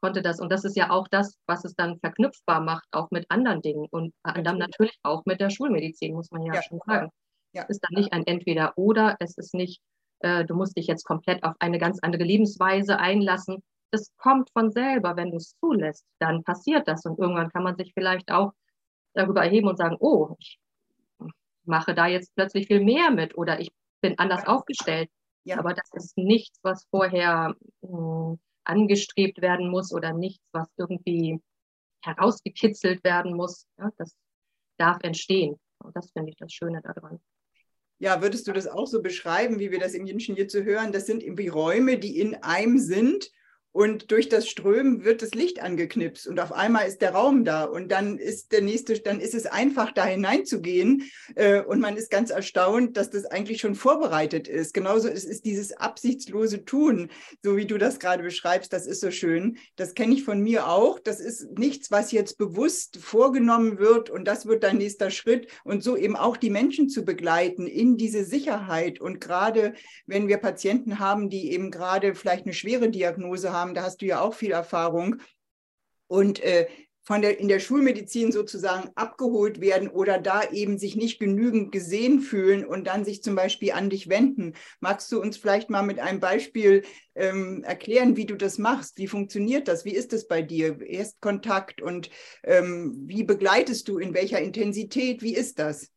konnte 0.00 0.20
das, 0.22 0.38
und 0.38 0.52
das 0.52 0.64
ist 0.64 0.76
ja 0.76 0.90
auch 0.90 1.08
das, 1.08 1.38
was 1.46 1.64
es 1.64 1.74
dann 1.74 1.98
verknüpfbar 1.98 2.60
macht, 2.60 2.86
auch 2.92 3.10
mit 3.10 3.30
anderen 3.30 3.62
Dingen 3.62 3.86
und 3.90 4.12
anderem 4.22 4.58
natürlich 4.58 4.98
auch 5.02 5.24
mit 5.24 5.40
der 5.40 5.48
Schulmedizin, 5.48 6.14
muss 6.14 6.30
man 6.30 6.42
ja, 6.42 6.54
ja 6.54 6.62
schon 6.62 6.78
sagen. 6.84 7.10
Ja. 7.52 7.62
Es 7.62 7.76
ist 7.76 7.80
dann 7.80 7.98
nicht 7.98 8.12
ein 8.12 8.26
Entweder-Oder, 8.26 9.16
es 9.20 9.38
ist 9.38 9.54
nicht, 9.54 9.80
äh, 10.18 10.44
du 10.44 10.54
musst 10.54 10.76
dich 10.76 10.88
jetzt 10.88 11.04
komplett 11.04 11.42
auf 11.42 11.54
eine 11.58 11.78
ganz 11.78 12.00
andere 12.02 12.24
Lebensweise 12.24 12.98
einlassen. 12.98 13.62
Das 13.92 14.10
kommt 14.18 14.50
von 14.50 14.70
selber, 14.72 15.16
wenn 15.16 15.30
du 15.30 15.38
es 15.38 15.56
zulässt, 15.58 16.04
dann 16.18 16.44
passiert 16.44 16.86
das 16.86 17.06
und 17.06 17.18
irgendwann 17.18 17.50
kann 17.50 17.62
man 17.62 17.76
sich 17.76 17.92
vielleicht 17.94 18.30
auch 18.30 18.52
darüber 19.14 19.42
erheben 19.42 19.68
und 19.68 19.78
sagen, 19.78 19.96
oh, 20.00 20.34
ich 20.38 20.58
mache 21.64 21.94
da 21.94 22.08
jetzt 22.08 22.34
plötzlich 22.34 22.66
viel 22.66 22.84
mehr 22.84 23.10
mit 23.10 23.38
oder 23.38 23.58
ich 23.58 23.72
bin 24.02 24.18
anders 24.18 24.46
aufgestellt. 24.46 25.08
Ja. 25.44 25.58
Aber 25.58 25.74
das 25.74 25.90
ist 25.92 26.16
nichts, 26.16 26.58
was 26.62 26.86
vorher 26.90 27.54
äh, 27.82 28.36
angestrebt 28.64 29.40
werden 29.40 29.70
muss 29.70 29.92
oder 29.92 30.12
nichts, 30.12 30.44
was 30.52 30.68
irgendwie 30.76 31.40
herausgekitzelt 32.02 33.04
werden 33.04 33.34
muss. 33.34 33.66
Ja, 33.78 33.90
das 33.98 34.16
darf 34.78 34.98
entstehen. 35.02 35.58
Und 35.78 35.94
das 35.96 36.10
finde 36.12 36.30
ich 36.30 36.36
das 36.36 36.52
Schöne 36.52 36.80
daran. 36.82 37.20
Ja, 37.98 38.20
würdest 38.20 38.48
du 38.48 38.52
das 38.52 38.66
auch 38.66 38.86
so 38.86 39.02
beschreiben, 39.02 39.58
wie 39.58 39.70
wir 39.70 39.78
das 39.78 39.94
im 39.94 40.06
Jinschen 40.06 40.34
hier 40.34 40.48
zu 40.48 40.64
hören? 40.64 40.92
Das 40.92 41.06
sind 41.06 41.22
irgendwie 41.22 41.48
Räume, 41.48 41.98
die 41.98 42.18
in 42.18 42.34
einem 42.42 42.78
sind 42.78 43.30
und 43.74 44.12
durch 44.12 44.28
das 44.28 44.48
Strömen 44.48 45.04
wird 45.04 45.20
das 45.20 45.34
Licht 45.34 45.60
angeknipst 45.60 46.28
und 46.28 46.38
auf 46.38 46.52
einmal 46.52 46.86
ist 46.86 47.02
der 47.02 47.10
Raum 47.10 47.44
da 47.44 47.64
und 47.64 47.90
dann 47.90 48.18
ist 48.18 48.52
der 48.52 48.62
nächste, 48.62 49.00
dann 49.00 49.18
ist 49.18 49.34
es 49.34 49.46
einfach 49.46 49.90
da 49.90 50.04
hineinzugehen 50.04 51.10
äh, 51.34 51.60
und 51.60 51.80
man 51.80 51.96
ist 51.96 52.08
ganz 52.08 52.30
erstaunt, 52.30 52.96
dass 52.96 53.10
das 53.10 53.26
eigentlich 53.26 53.60
schon 53.60 53.74
vorbereitet 53.74 54.46
ist. 54.46 54.74
Genauso 54.74 55.08
ist, 55.08 55.24
ist 55.24 55.44
dieses 55.44 55.72
absichtslose 55.72 56.64
Tun, 56.64 57.10
so 57.42 57.56
wie 57.56 57.66
du 57.66 57.76
das 57.76 57.98
gerade 57.98 58.22
beschreibst, 58.22 58.72
das 58.72 58.86
ist 58.86 59.00
so 59.00 59.10
schön. 59.10 59.58
Das 59.74 59.94
kenne 59.94 60.14
ich 60.14 60.22
von 60.22 60.40
mir 60.40 60.68
auch. 60.68 61.00
Das 61.00 61.18
ist 61.18 61.58
nichts, 61.58 61.90
was 61.90 62.12
jetzt 62.12 62.38
bewusst 62.38 62.98
vorgenommen 62.98 63.80
wird 63.80 64.08
und 64.08 64.24
das 64.24 64.46
wird 64.46 64.62
dein 64.62 64.78
nächster 64.78 65.10
Schritt 65.10 65.48
und 65.64 65.82
so 65.82 65.96
eben 65.96 66.14
auch 66.14 66.36
die 66.36 66.50
Menschen 66.50 66.88
zu 66.88 67.04
begleiten 67.04 67.66
in 67.66 67.96
diese 67.96 68.24
Sicherheit 68.24 69.00
und 69.00 69.20
gerade 69.20 69.74
wenn 70.06 70.28
wir 70.28 70.36
Patienten 70.36 71.00
haben, 71.00 71.28
die 71.28 71.50
eben 71.50 71.72
gerade 71.72 72.14
vielleicht 72.14 72.44
eine 72.44 72.54
schwere 72.54 72.88
Diagnose 72.88 73.52
haben, 73.52 73.63
haben, 73.64 73.74
da 73.74 73.82
hast 73.82 74.02
du 74.02 74.06
ja 74.06 74.20
auch 74.20 74.34
viel 74.34 74.52
Erfahrung. 74.52 75.16
Und 76.06 76.40
äh, 76.40 76.66
von 77.06 77.20
der, 77.20 77.38
in 77.38 77.48
der 77.48 77.60
Schulmedizin 77.60 78.32
sozusagen 78.32 78.90
abgeholt 78.94 79.60
werden 79.60 79.88
oder 79.88 80.18
da 80.18 80.42
eben 80.50 80.78
sich 80.78 80.96
nicht 80.96 81.18
genügend 81.18 81.70
gesehen 81.70 82.20
fühlen 82.20 82.64
und 82.64 82.86
dann 82.86 83.04
sich 83.04 83.22
zum 83.22 83.34
Beispiel 83.34 83.72
an 83.72 83.90
dich 83.90 84.08
wenden. 84.08 84.54
Magst 84.80 85.12
du 85.12 85.20
uns 85.20 85.36
vielleicht 85.36 85.68
mal 85.68 85.82
mit 85.82 85.98
einem 85.98 86.20
Beispiel 86.20 86.82
ähm, 87.14 87.62
erklären, 87.62 88.16
wie 88.16 88.24
du 88.24 88.36
das 88.36 88.56
machst? 88.56 88.96
Wie 88.96 89.06
funktioniert 89.06 89.68
das? 89.68 89.84
Wie 89.84 89.94
ist 89.94 90.14
es 90.14 90.26
bei 90.26 90.40
dir? 90.40 90.80
Erstkontakt 90.80 91.82
und 91.82 92.08
ähm, 92.42 93.02
wie 93.06 93.24
begleitest 93.24 93.88
du? 93.88 93.98
In 93.98 94.14
welcher 94.14 94.40
Intensität? 94.40 95.22
Wie 95.22 95.34
ist 95.34 95.58
das? 95.58 95.90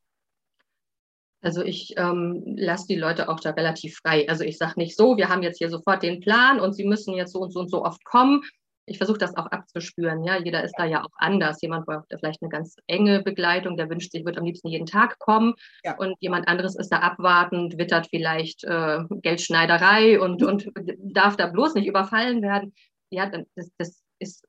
Also 1.42 1.64
ich 1.64 1.94
ähm, 1.98 2.44
lasse 2.58 2.88
die 2.88 2.96
Leute 2.96 3.30
auch 3.30 3.40
da 3.40 3.52
relativ 3.52 3.98
frei. 3.98 4.28
Also 4.28 4.44
ich 4.44 4.58
sage 4.58 4.74
nicht 4.78 4.98
so, 4.98 5.18
wir 5.18 5.30
haben 5.30 5.44
jetzt 5.44 5.58
hier 5.58 5.70
sofort 5.70 6.04
den 6.04 6.20
Plan 6.20 6.60
und 6.60 6.74
sie 6.74 6.86
müssen 6.86 7.14
jetzt 7.14 7.34
so 7.34 7.40
und 7.40 7.52
so 7.52 7.60
und 7.60 7.70
so 7.70 7.84
oft 7.84 8.04
kommen. 8.04 8.42
Ich 8.90 8.98
versuche 8.98 9.18
das 9.18 9.36
auch 9.36 9.48
abzuspüren. 9.48 10.24
Ja, 10.24 10.38
jeder 10.38 10.64
ist 10.64 10.74
da 10.78 10.86
ja 10.86 11.04
auch 11.04 11.12
anders. 11.18 11.62
Jemand 11.62 11.86
braucht 11.86 12.06
vielleicht 12.10 12.42
eine 12.42 12.50
ganz 12.50 12.78
enge 12.88 13.22
Begleitung, 13.22 13.76
der 13.76 13.90
wünscht 13.90 14.12
sich, 14.12 14.26
wird 14.26 14.38
am 14.38 14.46
liebsten 14.46 14.70
jeden 14.70 14.86
Tag 14.86 15.20
kommen. 15.20 15.56
Ja. 15.84 15.98
Und 15.98 16.16
jemand 16.22 16.48
anderes 16.48 16.76
ist 16.76 16.90
da 16.90 17.00
abwartend, 17.00 17.78
wittert 17.78 18.08
vielleicht 18.10 18.64
äh, 18.64 19.00
Geldschneiderei 19.10 20.20
und, 20.20 20.42
und 20.42 20.72
darf 21.00 21.36
da 21.36 21.48
bloß 21.48 21.76
nicht 21.76 21.88
überfallen 21.88 22.42
werden. 22.42 22.74
Ja, 23.10 23.30
das, 23.56 23.72
das 23.78 24.02
ist 24.20 24.48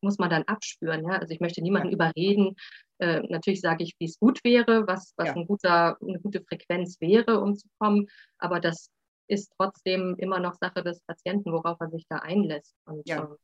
muss 0.00 0.18
man 0.18 0.30
dann 0.30 0.44
abspüren. 0.44 1.04
Ja? 1.04 1.18
Also 1.18 1.34
ich 1.34 1.40
möchte 1.40 1.62
niemanden 1.62 1.88
ja. 1.88 1.94
überreden. 1.94 2.56
Äh, 2.98 3.22
natürlich 3.28 3.60
sage 3.60 3.84
ich, 3.84 3.94
wie 3.98 4.06
es 4.06 4.18
gut 4.18 4.42
wäre, 4.44 4.86
was, 4.86 5.12
was 5.16 5.28
ja. 5.28 5.34
ein 5.34 5.46
guter, 5.46 5.96
eine 6.00 6.20
gute 6.20 6.42
Frequenz 6.42 7.00
wäre, 7.00 7.40
um 7.40 7.54
zu 7.54 7.68
kommen. 7.78 8.08
Aber 8.38 8.60
das 8.60 8.90
ist 9.28 9.52
trotzdem 9.56 10.16
immer 10.18 10.40
noch 10.40 10.54
Sache 10.54 10.82
des 10.82 11.00
Patienten, 11.02 11.52
worauf 11.52 11.78
er 11.80 11.90
sich 11.90 12.06
da 12.08 12.16
einlässt. 12.16 12.74
Und, 12.86 13.08
ja. 13.08 13.18
ähm, 13.18 13.36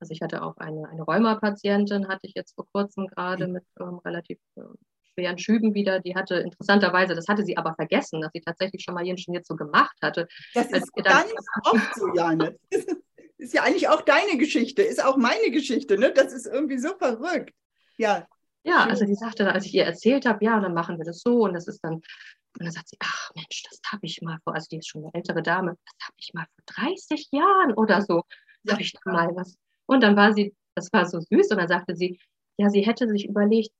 also 0.00 0.12
ich 0.12 0.20
hatte 0.20 0.42
auch 0.42 0.56
eine, 0.58 0.88
eine 0.88 1.02
Rheuma-Patientin, 1.02 2.08
hatte 2.08 2.26
ich 2.26 2.34
jetzt 2.34 2.54
vor 2.54 2.66
kurzem 2.72 3.06
gerade 3.06 3.46
mhm. 3.46 3.52
mit 3.54 3.64
ähm, 3.80 3.98
relativ 4.04 4.38
äh, 4.56 4.62
schweren 5.14 5.38
Schüben 5.38 5.74
wieder. 5.74 6.00
Die 6.00 6.14
hatte 6.14 6.36
interessanterweise, 6.36 7.14
das 7.14 7.28
hatte 7.28 7.44
sie 7.44 7.56
aber 7.56 7.74
vergessen, 7.74 8.20
dass 8.20 8.32
sie 8.32 8.40
tatsächlich 8.40 8.82
schon 8.82 8.94
mal 8.94 9.06
Jenschen 9.06 9.32
jetzt 9.32 9.48
so 9.48 9.56
gemacht 9.56 9.96
hatte. 10.02 10.28
Das 10.52 10.70
ist 10.70 10.92
ganz 10.94 11.32
oft 11.64 11.94
so, 11.94 12.12
Janet. 12.14 12.60
ist 13.38 13.54
ja 13.54 13.62
eigentlich 13.62 13.88
auch 13.88 14.02
deine 14.02 14.38
Geschichte, 14.38 14.82
ist 14.82 15.04
auch 15.04 15.16
meine 15.16 15.50
Geschichte, 15.50 15.98
ne? 15.98 16.12
Das 16.12 16.32
ist 16.32 16.46
irgendwie 16.46 16.78
so 16.78 16.96
verrückt. 16.96 17.54
Ja. 17.96 18.26
Ja, 18.64 18.86
also 18.86 19.04
die 19.04 19.14
sagte, 19.14 19.52
als 19.52 19.66
ich 19.66 19.74
ihr 19.74 19.84
erzählt 19.84 20.26
habe, 20.26 20.44
ja, 20.44 20.58
dann 20.58 20.74
machen 20.74 20.98
wir 20.98 21.04
das 21.04 21.20
so 21.20 21.44
und 21.44 21.52
das 21.52 21.68
ist 21.68 21.80
dann, 21.84 21.94
und 21.94 22.02
dann 22.58 22.70
sagt 22.70 22.88
sie, 22.88 22.96
ach 23.00 23.30
Mensch, 23.34 23.62
das 23.68 23.78
habe 23.92 24.06
ich 24.06 24.22
mal 24.22 24.38
vor, 24.42 24.54
also 24.54 24.66
die 24.70 24.78
ist 24.78 24.88
schon 24.88 25.02
eine 25.02 25.14
ältere 25.14 25.42
Dame, 25.42 25.76
das 25.84 26.06
habe 26.06 26.16
ich 26.18 26.32
mal 26.32 26.46
vor 26.46 26.84
30 26.84 27.28
Jahren 27.30 27.74
oder 27.74 28.00
so, 28.00 28.22
ja. 28.62 28.72
habe 28.72 28.82
ich 28.82 28.92
da 28.92 29.12
mal 29.12 29.36
was. 29.36 29.56
Und 29.86 30.02
dann 30.02 30.16
war 30.16 30.32
sie, 30.32 30.54
das 30.74 30.90
war 30.92 31.04
so 31.06 31.20
süß 31.20 31.50
und 31.50 31.58
dann 31.58 31.68
sagte 31.68 31.94
sie, 31.94 32.18
ja, 32.56 32.70
sie 32.70 32.80
hätte 32.80 33.06
sich 33.08 33.28
überlegt, 33.28 33.70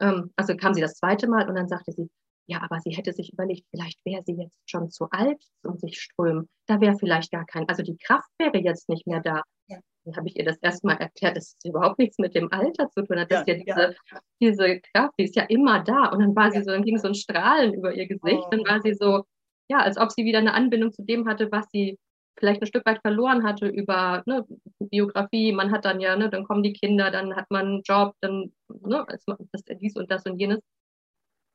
ähm, 0.00 0.32
also 0.36 0.56
kam 0.56 0.74
sie 0.74 0.80
das 0.80 0.94
zweite 0.94 1.28
Mal 1.28 1.48
und 1.48 1.54
dann 1.54 1.68
sagte 1.68 1.92
sie, 1.92 2.10
ja, 2.46 2.60
aber 2.62 2.80
sie 2.80 2.90
hätte 2.90 3.12
sich 3.12 3.32
überlegt, 3.32 3.66
vielleicht 3.70 4.04
wäre 4.04 4.22
sie 4.24 4.34
jetzt 4.34 4.56
schon 4.66 4.90
zu 4.90 5.08
alt 5.10 5.42
um 5.62 5.78
sich 5.78 6.00
strömen. 6.00 6.48
Da 6.66 6.80
wäre 6.80 6.96
vielleicht 6.98 7.30
gar 7.30 7.46
kein, 7.46 7.68
also 7.68 7.82
die 7.82 7.96
Kraft 7.96 8.28
wäre 8.38 8.58
jetzt 8.58 8.88
nicht 8.88 9.06
mehr 9.06 9.20
da. 9.20 9.42
Ja. 9.68 9.78
Dann 10.04 10.16
habe 10.16 10.28
ich 10.28 10.36
ihr 10.36 10.44
das 10.44 10.58
erstmal 10.58 10.96
erklärt, 10.96 11.36
dass 11.36 11.56
es 11.56 11.64
überhaupt 11.64 11.98
nichts 11.98 12.18
mit 12.18 12.34
dem 12.34 12.52
Alter 12.52 12.90
zu 12.90 13.04
tun 13.04 13.20
hat. 13.20 13.30
Ja, 13.30 13.44
ja, 13.46 13.54
diese, 13.54 13.94
ja. 14.10 14.20
diese 14.40 14.80
Kraft, 14.80 15.14
die 15.18 15.24
ist 15.24 15.36
ja 15.36 15.44
immer 15.44 15.82
da. 15.84 16.06
Und 16.06 16.20
dann 16.20 16.34
war 16.34 16.50
sie 16.50 16.62
so, 16.62 16.70
dann 16.70 16.84
ging 16.84 16.98
so 16.98 17.08
ein 17.08 17.14
Strahlen 17.14 17.74
über 17.74 17.94
ihr 17.94 18.06
Gesicht. 18.06 18.42
Oh. 18.46 18.50
Dann 18.50 18.60
war 18.60 18.80
sie 18.82 18.94
so, 18.94 19.24
ja, 19.68 19.78
als 19.78 19.96
ob 19.98 20.10
sie 20.10 20.24
wieder 20.24 20.38
eine 20.38 20.54
Anbindung 20.54 20.92
zu 20.92 21.02
dem 21.02 21.28
hatte, 21.28 21.52
was 21.52 21.66
sie 21.70 21.98
vielleicht 22.38 22.62
ein 22.62 22.66
Stück 22.66 22.86
weit 22.86 23.00
verloren 23.00 23.44
hatte 23.44 23.68
über 23.68 24.22
ne, 24.26 24.44
Biografie. 24.80 25.52
Man 25.52 25.70
hat 25.70 25.84
dann 25.84 26.00
ja, 26.00 26.16
ne, 26.16 26.28
dann 26.30 26.44
kommen 26.44 26.62
die 26.62 26.72
Kinder, 26.72 27.10
dann 27.10 27.36
hat 27.36 27.50
man 27.50 27.66
einen 27.66 27.82
Job, 27.82 28.14
dann 28.20 28.52
ne, 28.68 29.06
das, 29.08 29.62
dies 29.80 29.96
und 29.96 30.10
das 30.10 30.24
und 30.26 30.38
jenes. 30.38 30.58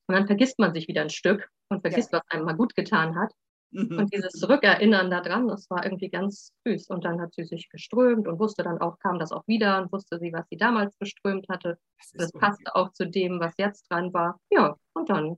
Und 0.07 0.15
dann 0.15 0.27
vergisst 0.27 0.57
man 0.59 0.73
sich 0.73 0.87
wieder 0.87 1.01
ein 1.01 1.09
Stück 1.09 1.49
und 1.69 1.81
vergisst, 1.81 2.13
was 2.13 2.21
einem 2.29 2.45
mal 2.45 2.55
gut 2.55 2.75
getan 2.75 3.15
hat. 3.19 3.33
Mhm. 3.71 3.97
Und 3.97 4.13
dieses 4.13 4.47
Rückerinnern 4.47 5.09
daran, 5.09 5.47
das 5.47 5.69
war 5.69 5.83
irgendwie 5.83 6.09
ganz 6.09 6.51
süß. 6.65 6.89
Und 6.89 7.05
dann 7.05 7.21
hat 7.21 7.33
sie 7.33 7.43
sich 7.43 7.69
geströmt 7.69 8.27
und 8.27 8.39
wusste 8.39 8.63
dann 8.63 8.79
auch, 8.79 8.97
kam 8.99 9.19
das 9.19 9.31
auch 9.31 9.45
wieder 9.47 9.81
und 9.81 9.91
wusste 9.91 10.19
sie, 10.19 10.31
was 10.33 10.47
sie 10.49 10.57
damals 10.57 10.97
geströmt 10.99 11.47
hatte. 11.49 11.77
Das, 11.97 12.31
das 12.31 12.31
passte 12.31 12.75
auch 12.75 12.91
zu 12.93 13.07
dem, 13.07 13.39
was 13.39 13.53
jetzt 13.57 13.91
dran 13.91 14.13
war. 14.13 14.39
Ja, 14.49 14.75
und 14.93 15.09
dann 15.09 15.37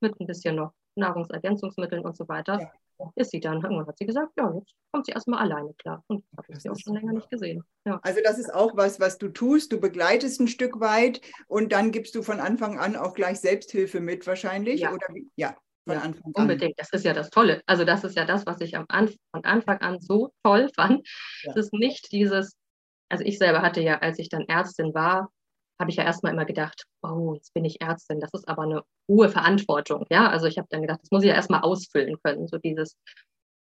mit 0.00 0.18
ein 0.20 0.26
bisschen 0.26 0.56
noch 0.56 0.72
Nahrungsergänzungsmitteln 0.96 2.04
und 2.04 2.16
so 2.16 2.28
weiter. 2.28 2.60
Ja 2.60 2.72
ist 3.14 3.30
sie 3.30 3.40
dann. 3.40 3.62
Irgendwann 3.62 3.86
hat 3.86 3.98
sie 3.98 4.06
gesagt, 4.06 4.32
ja, 4.36 4.52
jetzt 4.54 4.74
kommt 4.92 5.06
sie 5.06 5.12
erstmal 5.12 5.40
alleine 5.40 5.72
klar. 5.74 6.04
Und 6.08 6.24
habe 6.36 6.46
ich 6.50 6.60
sie 6.60 6.70
auch 6.70 6.78
schon 6.78 6.94
länger 6.94 7.12
nicht 7.12 7.30
gesehen. 7.30 7.62
Ja. 7.84 8.00
Also 8.02 8.20
das 8.22 8.38
ist 8.38 8.52
auch 8.52 8.76
was, 8.76 9.00
was 9.00 9.18
du 9.18 9.28
tust. 9.28 9.72
Du 9.72 9.80
begleitest 9.80 10.40
ein 10.40 10.48
Stück 10.48 10.80
weit 10.80 11.20
und 11.46 11.72
dann 11.72 11.92
gibst 11.92 12.14
du 12.14 12.22
von 12.22 12.40
Anfang 12.40 12.78
an 12.78 12.96
auch 12.96 13.14
gleich 13.14 13.40
Selbsthilfe 13.40 14.00
mit 14.00 14.26
wahrscheinlich? 14.26 14.80
Ja. 14.80 14.92
Oder 14.92 15.06
wie? 15.12 15.30
ja. 15.36 15.56
Von 15.88 15.96
ja, 15.96 16.02
Anfang 16.02 16.32
an. 16.34 16.42
Unbedingt, 16.42 16.78
das 16.78 16.90
ist 16.92 17.06
ja 17.06 17.14
das 17.14 17.30
Tolle. 17.30 17.62
Also 17.64 17.84
das 17.84 18.04
ist 18.04 18.14
ja 18.14 18.26
das, 18.26 18.44
was 18.44 18.60
ich 18.60 18.76
am 18.76 18.84
Anfang, 18.88 19.16
von 19.32 19.44
Anfang 19.44 19.78
an 19.78 20.00
so 20.00 20.32
toll 20.44 20.68
fand. 20.76 21.08
Es 21.44 21.56
ist 21.56 21.72
nicht 21.72 22.12
dieses, 22.12 22.58
also 23.08 23.24
ich 23.24 23.38
selber 23.38 23.62
hatte 23.62 23.80
ja, 23.80 23.98
als 23.98 24.18
ich 24.18 24.28
dann 24.28 24.42
Ärztin 24.42 24.92
war, 24.92 25.30
habe 25.80 25.90
ich 25.90 25.96
ja 25.96 26.04
erstmal 26.04 26.34
immer 26.34 26.44
gedacht, 26.44 26.84
oh, 27.02 27.32
jetzt 27.34 27.54
bin 27.54 27.64
ich 27.64 27.80
Ärztin, 27.80 28.20
das 28.20 28.34
ist 28.34 28.46
aber 28.48 28.64
eine 28.64 28.82
hohe 29.08 29.30
Verantwortung. 29.30 30.04
Ja, 30.10 30.28
also 30.28 30.46
ich 30.46 30.58
habe 30.58 30.68
dann 30.70 30.82
gedacht, 30.82 31.00
das 31.00 31.10
muss 31.10 31.22
ich 31.22 31.28
ja 31.28 31.34
erstmal 31.34 31.62
ausfüllen 31.62 32.16
können, 32.22 32.48
so 32.48 32.58
dieses. 32.58 32.98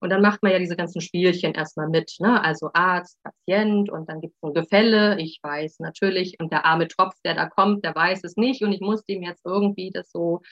Und 0.00 0.11
dann 0.11 0.21
macht 0.21 0.42
man 0.42 0.50
ja 0.50 0.59
diese 0.59 0.76
ganzen 0.76 1.00
Spielchen 1.00 1.54
erstmal 1.54 1.88
mit, 1.88 2.16
ne? 2.18 2.42
Also 2.42 2.71
Arzt, 2.75 3.18
Patient 3.23 3.88
und 3.88 4.09
dann 4.09 4.21
gibt 4.21 4.35
es 4.35 4.42
ein 4.42 4.52
Gefälle. 4.52 5.21
Ich 5.21 5.38
weiß 5.42 5.78
natürlich, 5.78 6.40
und 6.40 6.52
der 6.52 6.64
arme 6.64 6.88
Tropf, 6.88 7.14
der 7.25 7.35
da 7.35 7.47
kommt, 7.49 7.85
der 7.85 7.95
weiß 7.95 8.25
es 8.25 8.37
nicht 8.37 8.62
und 8.62 8.73
ich 8.73 8.80
muss 8.80 9.04
dem 9.04 9.23
jetzt 9.23 9.45
irgendwie 9.45 9.90
das 9.90 10.11
so 10.11 10.42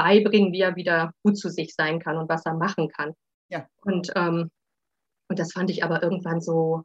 beibringen, 0.00 0.52
wie 0.52 0.62
er 0.62 0.76
wieder 0.76 1.12
gut 1.22 1.36
zu 1.36 1.50
sich 1.50 1.74
sein 1.74 2.00
kann 2.00 2.16
und 2.16 2.28
was 2.28 2.46
er 2.46 2.54
machen 2.54 2.88
kann. 2.88 3.12
Ja. 3.50 3.66
Und, 3.82 4.10
ähm, 4.16 4.50
und 5.28 5.38
das 5.38 5.52
fand 5.52 5.68
ich 5.70 5.84
aber 5.84 6.02
irgendwann 6.02 6.40
so, 6.40 6.84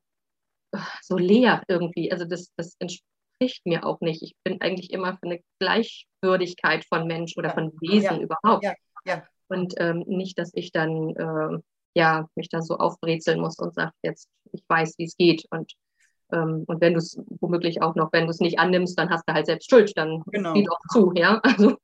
so 1.01 1.17
leer 1.17 1.63
irgendwie. 1.69 2.11
Also 2.11 2.25
das, 2.25 2.51
das 2.57 2.75
entspricht 2.79 3.65
mir 3.65 3.85
auch 3.85 4.01
nicht. 4.01 4.21
Ich 4.21 4.35
bin 4.43 4.59
eigentlich 4.59 4.91
immer 4.91 5.13
für 5.13 5.23
eine 5.23 5.39
Gleichwürdigkeit 5.59 6.85
von 6.85 7.07
Mensch 7.07 7.37
oder 7.37 7.51
von 7.51 7.71
Wesen 7.79 8.17
ja. 8.17 8.19
überhaupt. 8.19 8.65
Ja. 9.05 9.23
Und 9.47 9.75
ähm, 9.77 10.03
nicht, 10.07 10.37
dass 10.37 10.51
ich 10.53 10.71
dann 10.71 11.15
äh, 11.15 11.59
ja, 11.95 12.27
mich 12.35 12.49
da 12.49 12.61
so 12.61 12.77
aufbrezeln 12.77 13.39
muss 13.39 13.57
und 13.57 13.73
sage, 13.73 13.93
jetzt, 14.03 14.27
ich 14.51 14.63
weiß, 14.67 14.95
wie 14.97 15.05
es 15.05 15.15
geht. 15.15 15.45
Und, 15.49 15.71
ähm, 16.33 16.65
und 16.67 16.81
wenn 16.81 16.93
du 16.93 16.99
es 16.99 17.17
womöglich 17.39 17.81
auch 17.81 17.95
noch, 17.95 18.11
wenn 18.11 18.25
du 18.25 18.31
es 18.31 18.39
nicht 18.39 18.59
annimmst, 18.59 18.99
dann 18.99 19.09
hast 19.09 19.23
du 19.27 19.33
halt 19.33 19.45
selbst 19.45 19.69
Schuld, 19.69 19.93
dann 19.95 20.23
genau. 20.27 20.53
sieh 20.53 20.63
doch 20.63 20.79
zu, 20.91 21.13
ja. 21.15 21.39
Also, 21.43 21.77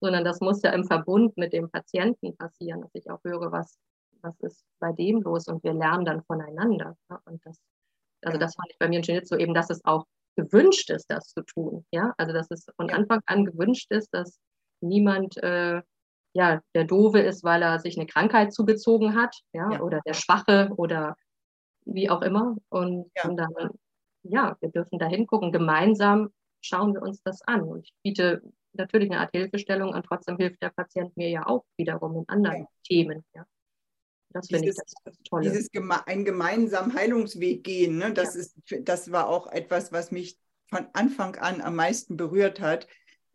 sondern 0.00 0.24
das 0.24 0.40
muss 0.40 0.62
ja 0.62 0.70
im 0.70 0.84
Verbund 0.84 1.36
mit 1.36 1.52
dem 1.52 1.70
Patienten 1.70 2.36
passieren, 2.36 2.82
dass 2.82 2.94
ich 2.94 3.10
auch 3.10 3.22
höre, 3.24 3.52
was, 3.52 3.78
was 4.22 4.38
ist 4.40 4.64
bei 4.78 4.92
dem 4.92 5.22
los 5.22 5.48
und 5.48 5.62
wir 5.64 5.72
lernen 5.72 6.04
dann 6.04 6.22
voneinander. 6.24 6.96
Ja? 7.10 7.20
Und 7.24 7.44
das, 7.44 7.58
also 8.22 8.38
das 8.38 8.54
fand 8.54 8.70
ich 8.70 8.78
bei 8.78 8.88
mir 8.88 9.06
in 9.06 9.24
so 9.24 9.36
eben, 9.36 9.54
dass 9.54 9.70
es 9.70 9.84
auch 9.84 10.04
gewünscht 10.36 10.90
ist, 10.90 11.10
das 11.10 11.28
zu 11.28 11.42
tun. 11.42 11.84
Ja, 11.92 12.14
also 12.18 12.32
dass 12.32 12.50
es 12.50 12.66
von 12.76 12.90
Anfang 12.90 13.20
an 13.26 13.46
gewünscht 13.46 13.90
ist, 13.90 14.12
dass 14.12 14.38
niemand 14.80 15.36
äh, 15.42 15.82
ja 16.34 16.60
der 16.74 16.84
Dove 16.84 17.20
ist, 17.20 17.42
weil 17.42 17.62
er 17.62 17.80
sich 17.80 17.96
eine 17.96 18.06
Krankheit 18.06 18.52
zugezogen 18.52 19.14
hat, 19.14 19.34
ja, 19.52 19.70
ja. 19.72 19.80
oder 19.80 20.00
der 20.06 20.14
Schwache 20.14 20.70
oder 20.76 21.16
wie 21.86 22.10
auch 22.10 22.22
immer. 22.22 22.56
Und, 22.68 23.10
ja. 23.16 23.28
und 23.28 23.36
dann, 23.36 23.52
ja, 24.22 24.56
wir 24.60 24.70
dürfen 24.70 24.98
da 24.98 25.06
hingucken. 25.06 25.52
Gemeinsam 25.52 26.30
schauen 26.60 26.94
wir 26.94 27.02
uns 27.02 27.22
das 27.22 27.42
an. 27.42 27.62
Und 27.62 27.84
ich 27.84 27.94
biete 28.02 28.42
natürlich 28.78 29.10
eine 29.10 29.20
Art 29.20 29.30
Hilfestellung 29.32 29.90
und 29.90 30.04
trotzdem 30.04 30.36
hilft 30.36 30.62
der 30.62 30.70
Patient 30.70 31.16
mir 31.16 31.28
ja 31.28 31.46
auch 31.46 31.64
wiederum 31.76 32.16
in 32.16 32.28
anderen 32.28 32.60
ja. 32.62 32.68
Themen. 32.84 33.24
Ja. 33.34 33.46
Das 34.30 34.48
finde 34.48 34.68
ich 34.68 34.74
das, 34.74 34.92
das 35.04 35.18
Tolle. 35.22 35.48
Dieses 35.48 35.70
geme 35.70 36.06
einen 36.06 36.24
gemeinsamen 36.24 36.94
Heilungsweg 36.94 37.64
gehen, 37.64 37.98
ne? 37.98 38.12
das, 38.12 38.34
ja. 38.34 38.40
ist, 38.40 38.56
das 38.82 39.10
war 39.10 39.28
auch 39.28 39.46
etwas, 39.50 39.92
was 39.92 40.10
mich 40.10 40.38
von 40.68 40.86
Anfang 40.92 41.36
an 41.36 41.60
am 41.60 41.76
meisten 41.76 42.16
berührt 42.16 42.60
hat. 42.60 42.86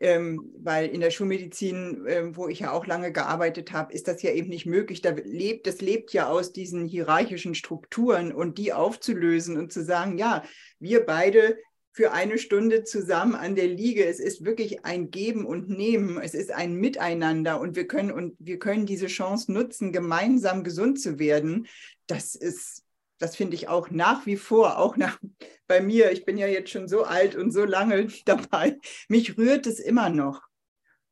Ähm, 0.03 0.51
weil 0.57 0.87
in 0.87 0.99
der 0.99 1.11
Schulmedizin, 1.11 2.07
äh, 2.07 2.35
wo 2.35 2.47
ich 2.47 2.61
ja 2.61 2.71
auch 2.71 2.87
lange 2.87 3.11
gearbeitet 3.11 3.71
habe, 3.71 3.93
ist 3.93 4.07
das 4.07 4.23
ja 4.23 4.31
eben 4.31 4.49
nicht 4.49 4.65
möglich. 4.65 5.03
Da 5.03 5.11
lebt, 5.11 5.67
das 5.67 5.79
lebt 5.79 6.11
ja 6.11 6.27
aus 6.27 6.53
diesen 6.53 6.87
hierarchischen 6.87 7.53
Strukturen 7.53 8.33
und 8.33 8.57
die 8.57 8.73
aufzulösen 8.73 9.57
und 9.57 9.71
zu 9.71 9.83
sagen, 9.83 10.17
ja, 10.17 10.43
wir 10.79 11.05
beide 11.05 11.55
für 11.93 12.13
eine 12.13 12.37
Stunde 12.37 12.83
zusammen 12.83 13.35
an 13.35 13.55
der 13.55 13.67
Liege. 13.67 14.05
Es 14.05 14.19
ist 14.19 14.45
wirklich 14.45 14.85
ein 14.85 15.11
Geben 15.11 15.45
und 15.45 15.69
Nehmen. 15.69 16.17
Es 16.21 16.33
ist 16.33 16.51
ein 16.51 16.75
Miteinander 16.75 17.59
und 17.59 17.75
wir 17.75 17.87
können 17.87 18.11
und 18.11 18.35
wir 18.39 18.59
können 18.59 18.85
diese 18.85 19.07
Chance 19.07 19.51
nutzen, 19.51 19.91
gemeinsam 19.91 20.63
gesund 20.63 21.01
zu 21.01 21.19
werden. 21.19 21.67
Das 22.07 22.35
ist, 22.35 22.83
das 23.17 23.35
finde 23.35 23.55
ich 23.55 23.67
auch 23.67 23.89
nach 23.89 24.25
wie 24.25 24.37
vor, 24.37 24.77
auch 24.77 24.95
nach, 24.95 25.19
bei 25.67 25.81
mir. 25.81 26.11
Ich 26.11 26.23
bin 26.23 26.37
ja 26.37 26.47
jetzt 26.47 26.69
schon 26.69 26.87
so 26.87 27.03
alt 27.03 27.35
und 27.35 27.51
so 27.51 27.65
lange 27.65 28.07
dabei. 28.25 28.79
Mich 29.09 29.37
rührt 29.37 29.67
es 29.67 29.79
immer 29.79 30.09
noch. 30.09 30.41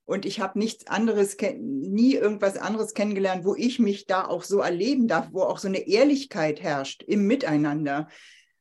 Und 0.06 0.26
ich 0.26 0.40
habe 0.40 0.58
nichts 0.58 0.88
anderes, 0.88 1.38
nie 1.60 2.16
irgendwas 2.16 2.58
anderes 2.58 2.96
kennengelernt, 2.96 3.46
wo 3.46 3.54
ich 3.54 3.78
mich 3.78 4.08
da 4.08 4.26
auch 4.26 4.44
so 4.44 4.60
erleben 4.60 5.08
darf, 5.08 5.28
wo 5.34 5.42
auch 5.44 5.60
so 5.60 5.68
eine 5.68 5.88
Ehrlichkeit 5.88 6.64
herrscht 6.64 7.04
im 7.04 7.28
Miteinander 7.28 8.08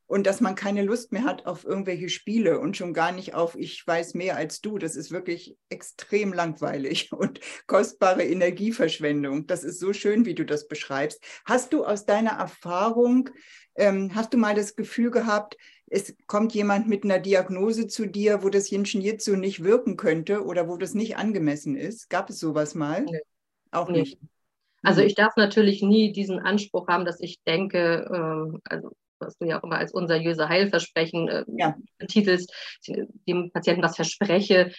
und 0.08 0.26
dass 0.26 0.40
man 0.40 0.56
keine 0.56 0.82
Lust 0.82 1.12
mehr 1.12 1.22
hat 1.24 1.46
auf 1.46 1.64
irgendwelche 1.64 2.08
Spiele 2.08 2.58
und 2.58 2.76
schon 2.76 2.94
gar 2.94 3.12
nicht 3.12 3.34
auf 3.34 3.54
ich 3.56 3.86
weiß 3.86 4.14
mehr 4.14 4.36
als 4.36 4.60
du. 4.60 4.78
Das 4.78 4.96
ist 4.96 5.12
wirklich 5.12 5.56
extrem 5.68 6.32
langweilig 6.32 7.12
und 7.12 7.40
kostbare 7.68 8.24
Energieverschwendung. 8.24 9.46
Das 9.46 9.62
ist 9.64 9.78
so 9.78 9.92
schön, 9.92 10.24
wie 10.26 10.34
du 10.34 10.44
das 10.44 10.66
beschreibst. 10.66 11.22
Hast 11.44 11.72
du 11.72 11.84
aus 11.84 12.06
deiner 12.06 12.32
Erfahrung, 12.32 13.30
ähm, 13.76 14.12
hast 14.14 14.34
du 14.34 14.38
mal 14.38 14.54
das 14.56 14.74
Gefühl 14.74 15.10
gehabt, 15.12 15.56
es 15.90 16.14
kommt 16.26 16.52
jemand 16.54 16.88
mit 16.88 17.04
einer 17.04 17.18
Diagnose 17.18 17.86
zu 17.86 18.06
dir, 18.06 18.42
wo 18.42 18.50
das 18.50 18.70
Jinshin 18.70 19.00
Jitsu 19.00 19.36
nicht 19.36 19.62
wirken 19.64 19.96
könnte 19.96 20.44
oder 20.44 20.68
wo 20.68 20.76
das 20.76 20.94
nicht 20.94 21.16
angemessen 21.16 21.76
ist? 21.76 22.10
Gab 22.10 22.28
es 22.30 22.40
sowas 22.40 22.74
mal? 22.74 23.04
Nee. 23.04 23.20
Auch 23.70 23.88
Nee. 23.88 24.00
nicht. 24.00 24.18
Also 24.82 25.00
Mhm. 25.00 25.06
ich 25.08 25.14
darf 25.14 25.36
natürlich 25.36 25.82
nie 25.82 26.12
diesen 26.12 26.38
Anspruch 26.38 26.88
haben, 26.88 27.04
dass 27.04 27.20
ich 27.20 27.42
denke, 27.46 28.08
ähm, 28.12 28.60
also 28.64 28.92
was 29.20 29.36
du 29.38 29.46
ja 29.46 29.58
auch 29.58 29.64
immer 29.64 29.78
als 29.78 29.92
unseriöse 29.92 30.48
Heilversprechen 30.48 31.28
äh, 31.28 31.44
Ja. 31.56 31.76
betitelst, 31.98 32.52
dem 33.26 33.50
Patienten 33.52 33.82
was 33.82 33.96
verspreche, 33.96 34.72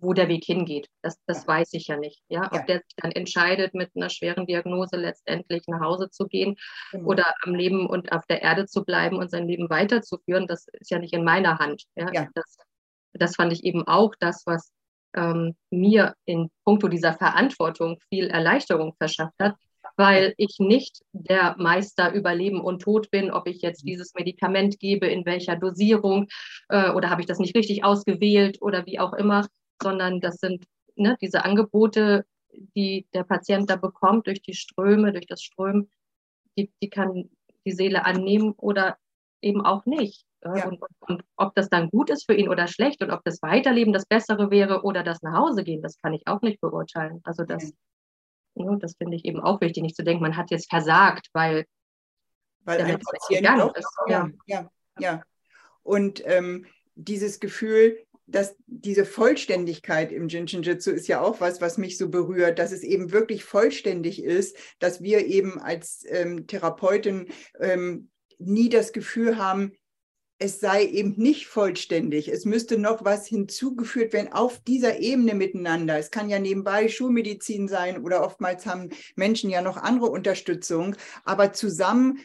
wo 0.00 0.12
der 0.12 0.28
Weg 0.28 0.44
hingeht. 0.44 0.88
Das, 1.02 1.16
das 1.26 1.42
Ja. 1.42 1.48
weiß 1.48 1.72
ich 1.72 1.86
ja 1.86 1.96
nicht. 1.96 2.20
Ja? 2.28 2.46
Ob 2.46 2.52
Ja. 2.54 2.62
der 2.64 2.76
sich 2.78 2.94
dann 2.96 3.12
entscheidet, 3.12 3.74
mit 3.74 3.90
einer 3.96 4.10
schweren 4.10 4.46
Diagnose 4.46 4.96
letztendlich 4.96 5.62
nach 5.66 5.80
Hause 5.80 6.10
zu 6.10 6.26
gehen 6.26 6.56
Genau. 6.92 7.08
oder 7.08 7.32
am 7.42 7.54
Leben 7.54 7.86
und 7.88 8.12
auf 8.12 8.26
der 8.26 8.42
Erde 8.42 8.66
zu 8.66 8.84
bleiben 8.84 9.16
und 9.16 9.30
sein 9.30 9.46
Leben 9.48 9.70
weiterzuführen, 9.70 10.46
das 10.46 10.66
ist 10.72 10.90
ja 10.90 10.98
nicht 10.98 11.14
in 11.14 11.24
meiner 11.24 11.58
Hand. 11.58 11.84
Ja? 11.96 12.12
Ja. 12.12 12.28
Das, 12.34 12.56
das 13.14 13.36
fand 13.36 13.52
ich 13.52 13.64
eben 13.64 13.86
auch 13.86 14.12
das, 14.20 14.42
was 14.46 14.72
ähm, 15.16 15.54
mir 15.70 16.14
in 16.26 16.50
puncto 16.64 16.88
dieser 16.88 17.12
Verantwortung 17.14 17.98
viel 18.08 18.26
Erleichterung 18.28 18.94
verschafft 18.98 19.34
hat, 19.40 19.54
weil 19.96 20.34
ich 20.36 20.56
nicht 20.58 21.02
der 21.12 21.56
Meister 21.58 22.12
über 22.12 22.34
Leben 22.34 22.60
und 22.60 22.82
Tod 22.82 23.10
bin, 23.10 23.30
ob 23.30 23.46
ich 23.46 23.62
jetzt 23.62 23.82
dieses 23.86 24.14
Medikament 24.14 24.78
gebe, 24.80 25.06
in 25.06 25.24
welcher 25.24 25.56
Dosierung 25.56 26.28
äh, 26.68 26.90
oder 26.90 27.10
habe 27.10 27.20
ich 27.20 27.26
das 27.26 27.38
nicht 27.38 27.56
richtig 27.56 27.84
ausgewählt 27.84 28.60
oder 28.60 28.86
wie 28.86 28.98
auch 28.98 29.12
immer, 29.12 29.46
sondern 29.82 30.20
das 30.20 30.36
sind 30.36 30.64
ne, 30.96 31.16
diese 31.20 31.44
Angebote, 31.44 32.24
die 32.76 33.06
der 33.14 33.24
Patient 33.24 33.68
da 33.68 33.76
bekommt 33.76 34.26
durch 34.26 34.42
die 34.42 34.54
Ströme, 34.54 35.12
durch 35.12 35.26
das 35.26 35.42
Strömen, 35.42 35.90
die, 36.56 36.72
die 36.82 36.90
kann 36.90 37.30
die 37.64 37.72
Seele 37.72 38.04
annehmen 38.04 38.52
oder 38.56 38.96
eben 39.42 39.64
auch 39.64 39.86
nicht. 39.86 40.24
Ja. 40.44 40.56
Ja. 40.56 40.68
Und, 40.68 40.82
und, 40.82 40.90
und 41.00 41.24
ob 41.36 41.54
das 41.54 41.68
dann 41.68 41.90
gut 41.90 42.10
ist 42.10 42.26
für 42.26 42.34
ihn 42.34 42.48
oder 42.48 42.66
schlecht 42.66 43.02
und 43.02 43.10
ob 43.10 43.24
das 43.24 43.40
Weiterleben 43.42 43.92
das 43.92 44.06
Bessere 44.06 44.50
wäre 44.50 44.82
oder 44.82 45.02
das 45.02 45.22
nach 45.22 45.38
Hause 45.38 45.64
gehen, 45.64 45.82
das 45.82 45.98
kann 45.98 46.12
ich 46.12 46.26
auch 46.26 46.42
nicht 46.42 46.60
beurteilen. 46.60 47.20
Also 47.24 47.44
das, 47.44 47.72
ne, 48.54 48.78
das 48.80 48.96
finde 48.96 49.16
ich 49.16 49.24
eben 49.24 49.40
auch 49.40 49.60
wichtig, 49.60 49.82
nicht 49.82 49.96
zu 49.96 50.04
denken, 50.04 50.22
man 50.22 50.36
hat 50.36 50.50
jetzt 50.50 50.70
versagt, 50.70 51.28
weil 51.32 51.64
Weil 52.64 52.78
der 52.78 52.98
Patient 52.98 53.40
gegangen 53.42 53.70
ist. 53.74 53.88
ja, 54.08 54.30
ja, 54.46 54.70
ja. 54.98 55.22
Und 55.82 56.22
ähm, 56.26 56.66
dieses 56.94 57.40
Gefühl, 57.40 57.98
dass 58.26 58.56
diese 58.66 59.04
Vollständigkeit 59.04 60.10
im 60.10 60.28
Jinshin-Jitsu 60.28 60.90
ist 60.90 61.08
ja 61.08 61.20
auch 61.20 61.40
was, 61.40 61.60
was 61.60 61.76
mich 61.76 61.98
so 61.98 62.08
berührt, 62.08 62.58
dass 62.58 62.72
es 62.72 62.82
eben 62.82 63.12
wirklich 63.12 63.44
vollständig 63.44 64.22
ist, 64.22 64.56
dass 64.78 65.02
wir 65.02 65.26
eben 65.26 65.60
als 65.60 66.04
ähm, 66.08 66.46
Therapeutin 66.46 67.28
ähm, 67.60 68.08
nie 68.38 68.70
das 68.70 68.92
Gefühl 68.92 69.36
haben, 69.36 69.72
es 70.38 70.60
sei 70.60 70.84
eben 70.84 71.14
nicht 71.16 71.46
vollständig. 71.46 72.28
Es 72.28 72.44
müsste 72.44 72.76
noch 72.76 73.04
was 73.04 73.26
hinzugeführt 73.26 74.12
werden 74.12 74.32
auf 74.32 74.60
dieser 74.60 74.98
Ebene 74.98 75.34
miteinander. 75.34 75.98
Es 75.98 76.10
kann 76.10 76.28
ja 76.28 76.38
nebenbei 76.38 76.88
Schulmedizin 76.88 77.68
sein 77.68 78.02
oder 78.02 78.24
oftmals 78.24 78.66
haben 78.66 78.90
Menschen 79.16 79.48
ja 79.48 79.62
noch 79.62 79.76
andere 79.76 80.06
Unterstützung, 80.06 80.96
aber 81.24 81.52
zusammen 81.52 82.18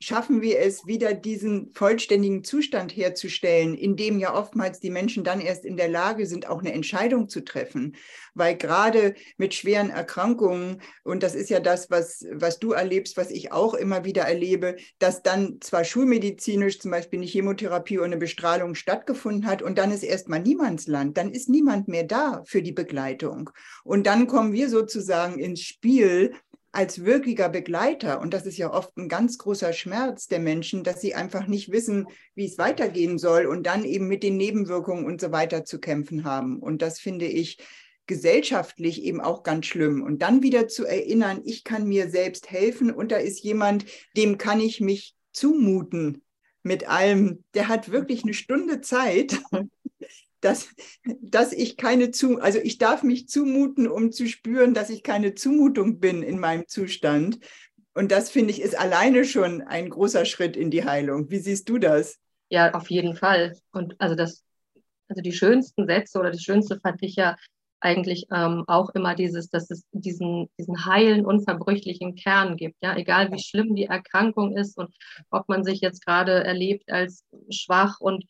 schaffen 0.00 0.42
wir 0.42 0.60
es, 0.60 0.86
wieder 0.86 1.14
diesen 1.14 1.72
vollständigen 1.72 2.44
Zustand 2.44 2.94
herzustellen, 2.94 3.74
in 3.74 3.96
dem 3.96 4.18
ja 4.18 4.34
oftmals 4.34 4.80
die 4.80 4.90
Menschen 4.90 5.24
dann 5.24 5.40
erst 5.40 5.64
in 5.64 5.76
der 5.76 5.88
Lage 5.88 6.26
sind, 6.26 6.48
auch 6.48 6.60
eine 6.60 6.72
Entscheidung 6.72 7.28
zu 7.28 7.44
treffen. 7.44 7.96
Weil 8.34 8.56
gerade 8.56 9.14
mit 9.38 9.54
schweren 9.54 9.88
Erkrankungen, 9.88 10.82
und 11.04 11.22
das 11.22 11.34
ist 11.34 11.48
ja 11.48 11.60
das, 11.60 11.90
was, 11.90 12.26
was 12.30 12.58
du 12.58 12.72
erlebst, 12.72 13.16
was 13.16 13.30
ich 13.30 13.52
auch 13.52 13.72
immer 13.74 14.04
wieder 14.04 14.22
erlebe, 14.22 14.76
dass 14.98 15.22
dann 15.22 15.58
zwar 15.60 15.84
schulmedizinisch 15.84 16.78
zum 16.78 16.90
Beispiel 16.90 17.20
eine 17.20 17.26
Chemotherapie 17.26 17.98
oder 17.98 18.06
eine 18.06 18.18
Bestrahlung 18.18 18.74
stattgefunden 18.74 19.46
hat 19.46 19.62
und 19.62 19.78
dann 19.78 19.90
ist 19.90 20.02
erstmal 20.02 20.40
Niemandsland, 20.40 21.16
dann 21.16 21.30
ist 21.30 21.48
niemand 21.48 21.88
mehr 21.88 22.04
da 22.04 22.42
für 22.46 22.60
die 22.60 22.72
Begleitung. 22.72 23.50
Und 23.84 24.06
dann 24.06 24.26
kommen 24.26 24.52
wir 24.52 24.68
sozusagen 24.68 25.38
ins 25.38 25.62
Spiel, 25.62 26.34
als 26.76 27.06
wirklicher 27.06 27.48
Begleiter, 27.48 28.20
und 28.20 28.34
das 28.34 28.44
ist 28.44 28.58
ja 28.58 28.70
oft 28.70 28.94
ein 28.98 29.08
ganz 29.08 29.38
großer 29.38 29.72
Schmerz 29.72 30.28
der 30.28 30.40
Menschen, 30.40 30.84
dass 30.84 31.00
sie 31.00 31.14
einfach 31.14 31.46
nicht 31.46 31.72
wissen, 31.72 32.06
wie 32.34 32.44
es 32.44 32.58
weitergehen 32.58 33.16
soll 33.16 33.46
und 33.46 33.66
dann 33.66 33.82
eben 33.82 34.08
mit 34.08 34.22
den 34.22 34.36
Nebenwirkungen 34.36 35.06
und 35.06 35.18
so 35.18 35.32
weiter 35.32 35.64
zu 35.64 35.80
kämpfen 35.80 36.24
haben. 36.24 36.58
Und 36.58 36.82
das 36.82 37.00
finde 37.00 37.26
ich 37.26 37.56
gesellschaftlich 38.06 39.02
eben 39.02 39.22
auch 39.22 39.42
ganz 39.42 39.64
schlimm. 39.64 40.02
Und 40.02 40.20
dann 40.20 40.42
wieder 40.42 40.68
zu 40.68 40.84
erinnern, 40.84 41.40
ich 41.46 41.64
kann 41.64 41.88
mir 41.88 42.10
selbst 42.10 42.50
helfen 42.50 42.90
und 42.90 43.10
da 43.10 43.16
ist 43.16 43.42
jemand, 43.42 43.86
dem 44.14 44.36
kann 44.36 44.60
ich 44.60 44.82
mich 44.82 45.14
zumuten 45.32 46.22
mit 46.62 46.88
allem. 46.88 47.42
Der 47.54 47.68
hat 47.68 47.90
wirklich 47.90 48.22
eine 48.22 48.34
Stunde 48.34 48.82
Zeit 48.82 49.40
dass, 50.46 50.68
dass 51.20 51.52
ich 51.52 51.76
keine 51.76 52.10
zu, 52.12 52.40
also 52.40 52.58
ich 52.62 52.78
darf 52.78 53.02
mich 53.02 53.28
zumuten, 53.28 53.88
um 53.88 54.12
zu 54.12 54.28
spüren, 54.28 54.74
dass 54.74 54.90
ich 54.90 55.02
keine 55.02 55.34
Zumutung 55.34 56.00
bin 56.00 56.22
in 56.22 56.38
meinem 56.38 56.68
Zustand. 56.68 57.38
Und 57.94 58.12
das 58.12 58.30
finde 58.30 58.52
ich 58.52 58.62
ist 58.62 58.78
alleine 58.78 59.24
schon 59.24 59.62
ein 59.62 59.90
großer 59.90 60.24
Schritt 60.24 60.56
in 60.56 60.70
die 60.70 60.84
Heilung. 60.84 61.30
Wie 61.30 61.38
siehst 61.38 61.68
du 61.68 61.78
das? 61.78 62.18
Ja, 62.48 62.72
auf 62.74 62.90
jeden 62.90 63.16
Fall. 63.16 63.58
Und 63.72 63.96
also 63.98 64.14
das, 64.14 64.44
also 65.08 65.20
die 65.20 65.32
schönsten 65.32 65.86
Sätze 65.86 66.18
oder 66.18 66.30
das 66.30 66.42
Schönste 66.42 66.78
fand 66.80 67.02
ich 67.02 67.16
ja 67.16 67.36
eigentlich 67.80 68.26
ähm, 68.32 68.64
auch 68.66 68.90
immer 68.90 69.14
dieses, 69.14 69.48
dass 69.48 69.70
es 69.70 69.84
diesen, 69.92 70.48
diesen 70.58 70.86
heilen, 70.86 71.26
unverbrüchlichen 71.26 72.14
Kern 72.14 72.56
gibt. 72.56 72.76
Ja, 72.82 72.96
egal 72.96 73.32
wie 73.32 73.38
schlimm 73.38 73.74
die 73.74 73.84
Erkrankung 73.84 74.56
ist 74.56 74.78
und 74.78 74.94
ob 75.30 75.48
man 75.48 75.64
sich 75.64 75.80
jetzt 75.80 76.04
gerade 76.04 76.44
erlebt 76.44 76.90
als 76.90 77.24
schwach 77.50 78.00
und 78.00 78.24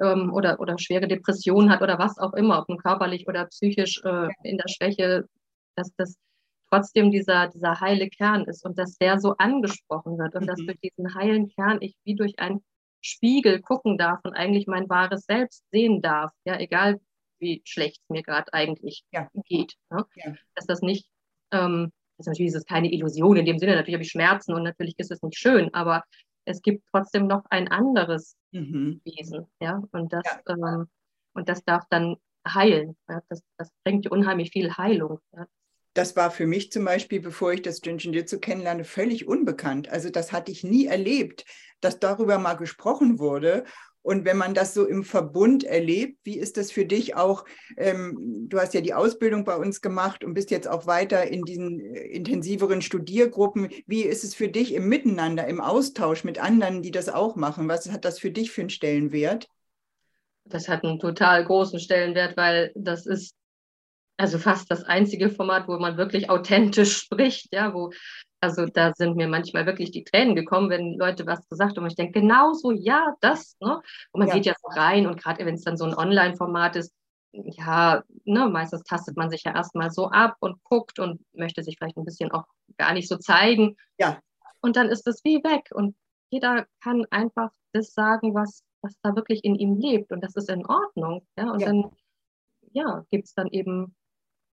ähm, 0.00 0.32
oder, 0.32 0.60
oder 0.60 0.78
schwere 0.78 1.08
Depression 1.08 1.70
hat 1.70 1.82
oder 1.82 1.98
was 1.98 2.18
auch 2.18 2.34
immer, 2.34 2.58
ob 2.60 2.68
nun 2.68 2.78
körperlich 2.78 3.26
oder 3.28 3.46
psychisch 3.46 4.00
äh, 4.04 4.28
in 4.42 4.58
der 4.58 4.68
Schwäche, 4.68 5.24
dass 5.76 5.92
das 5.96 6.16
trotzdem 6.70 7.10
dieser, 7.10 7.48
dieser 7.48 7.80
heile 7.80 8.08
Kern 8.10 8.44
ist 8.44 8.64
und 8.64 8.78
dass 8.78 8.96
der 8.98 9.18
so 9.20 9.34
angesprochen 9.38 10.18
wird 10.18 10.34
und 10.34 10.42
Mhm. 10.42 10.46
dass 10.46 10.56
durch 10.60 10.78
diesen 10.80 11.14
heilen 11.14 11.48
Kern 11.48 11.78
ich 11.80 11.96
wie 12.04 12.14
durch 12.14 12.38
einen 12.38 12.62
Spiegel 13.00 13.60
gucken 13.60 13.96
darf 13.96 14.20
und 14.24 14.34
eigentlich 14.34 14.66
mein 14.66 14.88
wahres 14.88 15.22
Selbst 15.24 15.64
sehen 15.70 16.02
darf, 16.02 16.32
ja, 16.44 16.58
egal 16.58 17.00
wie 17.38 17.62
schlecht 17.64 18.00
es 18.02 18.10
mir 18.10 18.22
gerade 18.22 18.52
eigentlich 18.52 19.04
Ja. 19.12 19.28
geht. 19.44 19.74
Ne? 19.90 20.04
Ja. 20.16 20.34
Dass 20.56 20.66
das 20.66 20.82
nicht, 20.82 21.06
ähm, 21.52 21.92
ist 22.18 22.26
natürlich 22.26 22.48
ist 22.48 22.56
es 22.56 22.64
keine 22.64 22.92
Illusion 22.92 23.36
in 23.36 23.46
dem 23.46 23.58
Sinne, 23.58 23.76
natürlich 23.76 23.94
habe 23.94 24.02
ich 24.02 24.10
Schmerzen 24.10 24.52
und 24.52 24.64
natürlich 24.64 24.94
ist 24.98 25.12
es 25.12 25.22
nicht 25.22 25.38
schön, 25.38 25.72
aber 25.72 26.02
es 26.48 26.62
gibt 26.62 26.84
trotzdem 26.90 27.26
noch 27.26 27.44
ein 27.50 27.68
anderes 27.68 28.36
Mhm. 28.52 29.02
Wesen, 29.04 29.46
ja, 29.60 29.82
und 29.92 30.12
das, 30.12 30.24
Ja. 30.24 30.54
ähm, 30.54 30.88
und 31.34 31.48
das 31.48 31.62
darf 31.64 31.84
dann 31.90 32.16
heilen. 32.46 32.96
Ja? 33.08 33.20
Das, 33.28 33.42
das 33.58 33.70
bringt 33.84 34.10
unheimlich 34.10 34.50
viel 34.50 34.72
Heilung. 34.76 35.20
Ja? 35.36 35.46
Das 35.94 36.16
war 36.16 36.30
für 36.30 36.46
mich 36.46 36.72
zum 36.72 36.84
Beispiel, 36.84 37.20
bevor 37.20 37.52
ich 37.52 37.62
das 37.62 37.80
Jinshin 37.84 38.12
Jitsu 38.12 38.38
kennenlerne, 38.38 38.84
völlig 38.84 39.26
unbekannt. 39.26 39.88
Also 39.88 40.10
das 40.10 40.32
hatte 40.32 40.50
ich 40.52 40.64
nie 40.64 40.86
erlebt, 40.86 41.44
dass 41.80 41.98
darüber 41.98 42.38
mal 42.38 42.54
gesprochen 42.54 43.18
wurde. 43.18 43.64
Und 44.02 44.24
wenn 44.24 44.36
man 44.36 44.54
das 44.54 44.74
so 44.74 44.86
im 44.86 45.04
Verbund 45.04 45.64
erlebt, 45.64 46.18
wie 46.24 46.38
ist 46.38 46.56
das 46.56 46.72
für 46.72 46.86
dich 46.86 47.16
auch? 47.16 47.44
Ähm, 47.76 48.46
du 48.48 48.58
hast 48.58 48.74
ja 48.74 48.80
die 48.80 48.94
Ausbildung 48.94 49.44
bei 49.44 49.56
uns 49.56 49.80
gemacht 49.80 50.24
und 50.24 50.34
bist 50.34 50.50
jetzt 50.50 50.68
auch 50.68 50.86
weiter 50.86 51.26
in 51.26 51.42
diesen 51.44 51.80
äh, 51.80 52.06
intensiveren 52.06 52.80
Studiergruppen. 52.80 53.68
Wie 53.86 54.02
ist 54.02 54.24
es 54.24 54.34
für 54.34 54.48
dich 54.48 54.72
im 54.72 54.88
Miteinander, 54.88 55.46
im 55.46 55.60
Austausch 55.60 56.24
mit 56.24 56.42
anderen, 56.42 56.82
die 56.82 56.90
das 56.90 57.08
auch 57.08 57.36
machen? 57.36 57.68
Was 57.68 57.90
hat 57.90 58.04
das 58.04 58.18
für 58.18 58.30
dich 58.30 58.50
für 58.50 58.62
einen 58.62 58.70
Stellenwert? 58.70 59.48
Das 60.44 60.68
hat 60.68 60.84
einen 60.84 60.98
total 60.98 61.44
großen 61.44 61.78
Stellenwert, 61.78 62.36
weil 62.36 62.72
das 62.74 63.04
ist 63.04 63.34
also 64.16 64.38
fast 64.38 64.70
das 64.70 64.82
einzige 64.82 65.30
Format, 65.30 65.68
wo 65.68 65.78
man 65.78 65.96
wirklich 65.96 66.28
authentisch 66.28 66.96
spricht, 66.96 67.52
ja, 67.52 67.72
wo, 67.72 67.92
also 68.40 68.66
da 68.66 68.92
sind 68.94 69.16
mir 69.16 69.28
manchmal 69.28 69.66
wirklich 69.66 69.90
die 69.90 70.04
Tränen 70.04 70.36
gekommen, 70.36 70.70
wenn 70.70 70.94
Leute 70.94 71.26
was 71.26 71.48
gesagt 71.48 71.76
haben. 71.76 71.84
Und 71.84 71.90
ich 71.90 71.96
denke, 71.96 72.20
genau 72.20 72.52
so, 72.52 72.70
ja, 72.70 73.14
das, 73.20 73.56
ne? 73.60 73.80
Und 74.12 74.20
man 74.20 74.28
Ja. 74.28 74.34
geht 74.34 74.46
ja 74.46 74.54
so 74.60 74.68
rein 74.68 75.06
und 75.06 75.20
gerade 75.20 75.44
wenn 75.44 75.54
es 75.54 75.64
dann 75.64 75.76
so 75.76 75.84
ein 75.84 75.94
Online-Format 75.94 76.76
ist, 76.76 76.92
ja, 77.32 78.02
ne, 78.24 78.48
meistens 78.48 78.82
tastet 78.84 79.16
man 79.16 79.30
sich 79.30 79.42
ja 79.44 79.54
erstmal 79.54 79.90
so 79.90 80.08
ab 80.08 80.36
und 80.40 80.62
guckt 80.64 80.98
und 80.98 81.20
möchte 81.32 81.62
sich 81.62 81.76
vielleicht 81.78 81.96
ein 81.96 82.04
bisschen 82.04 82.30
auch 82.30 82.44
gar 82.78 82.92
nicht 82.94 83.08
so 83.08 83.16
zeigen. 83.16 83.76
Ja. 83.98 84.18
Und 84.60 84.76
dann 84.76 84.88
ist 84.88 85.06
es 85.06 85.22
wie 85.24 85.42
weg 85.44 85.68
und 85.72 85.94
jeder 86.30 86.66
kann 86.82 87.04
einfach 87.10 87.50
das 87.72 87.92
sagen, 87.92 88.34
was, 88.34 88.62
was 88.82 88.94
da 89.02 89.14
wirklich 89.14 89.44
in 89.44 89.54
ihm 89.56 89.76
lebt 89.76 90.10
und 90.12 90.22
das 90.22 90.36
ist 90.36 90.48
in 90.48 90.64
Ordnung. 90.66 91.26
Ja, 91.36 91.50
und 91.50 91.60
Ja. 91.60 91.66
dann 91.66 91.90
ja, 92.72 93.04
gibt 93.10 93.26
es 93.26 93.34
dann 93.34 93.48
eben 93.48 93.94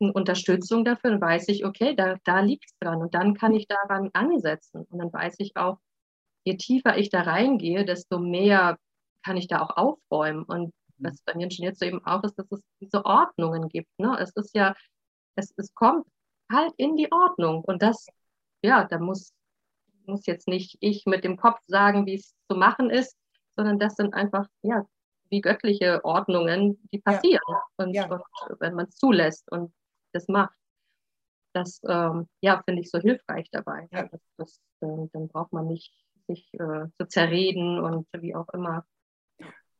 eine 0.00 0.12
Unterstützung 0.12 0.84
dafür 0.84 1.12
und 1.12 1.20
weiß 1.20 1.48
ich, 1.48 1.64
okay, 1.64 1.94
da, 1.94 2.16
da 2.24 2.40
liegt 2.40 2.66
es 2.66 2.76
dran 2.78 3.00
und 3.00 3.14
dann 3.14 3.34
kann 3.34 3.54
ich 3.54 3.66
daran 3.66 4.10
ansetzen 4.12 4.86
und 4.90 4.98
dann 4.98 5.12
weiß 5.12 5.36
ich 5.38 5.56
auch, 5.56 5.78
je 6.44 6.56
tiefer 6.56 6.98
ich 6.98 7.10
da 7.10 7.22
reingehe, 7.22 7.84
desto 7.84 8.18
mehr 8.18 8.78
kann 9.24 9.36
ich 9.36 9.48
da 9.48 9.62
auch 9.62 9.76
aufräumen 9.76 10.44
und 10.44 10.72
was 10.98 11.20
bei 11.22 11.34
mir 11.34 11.48
jetzt 11.48 11.80
so 11.80 11.86
eben 11.86 12.04
auch 12.04 12.22
ist, 12.22 12.38
dass 12.38 12.50
es 12.50 12.60
diese 12.80 13.04
Ordnungen 13.04 13.68
gibt. 13.68 13.88
Ne? 13.98 14.16
Es 14.20 14.30
ist 14.36 14.54
ja, 14.54 14.74
es, 15.34 15.52
es 15.56 15.74
kommt 15.74 16.06
halt 16.50 16.72
in 16.76 16.96
die 16.96 17.10
Ordnung 17.10 17.62
und 17.64 17.82
das, 17.82 18.06
ja, 18.62 18.84
da 18.84 18.98
muss, 18.98 19.32
muss 20.06 20.26
jetzt 20.26 20.48
nicht 20.48 20.76
ich 20.80 21.04
mit 21.06 21.24
dem 21.24 21.36
Kopf 21.36 21.58
sagen, 21.66 22.06
wie 22.06 22.14
es 22.14 22.34
zu 22.50 22.56
machen 22.56 22.90
ist, 22.90 23.16
sondern 23.56 23.78
das 23.78 23.94
sind 23.96 24.14
einfach, 24.14 24.46
ja, 24.62 24.84
wie 25.30 25.40
göttliche 25.40 26.04
Ordnungen, 26.04 26.78
die 26.92 27.00
passieren. 27.00 27.42
Ja. 27.48 27.62
Und, 27.78 27.94
ja. 27.94 28.10
und, 28.10 28.22
wenn 28.60 28.74
man 28.74 28.86
es 28.86 28.96
zulässt 28.96 29.50
und 29.50 29.72
das 30.14 30.28
macht, 30.28 30.54
das 31.54 31.80
ähm, 31.88 32.26
ja, 32.40 32.62
finde 32.64 32.82
ich 32.82 32.90
so 32.90 32.98
hilfreich 32.98 33.48
dabei. 33.50 33.88
Ja. 33.92 34.08
Das, 34.08 34.20
das, 34.36 34.60
äh, 34.80 35.08
dann 35.12 35.28
braucht 35.28 35.52
man 35.52 35.66
nicht 35.66 35.94
sich 36.26 36.48
äh, 36.54 36.86
zu 36.98 37.06
zerreden 37.08 37.78
und 37.78 38.06
wie 38.18 38.34
auch 38.34 38.48
immer. 38.50 38.86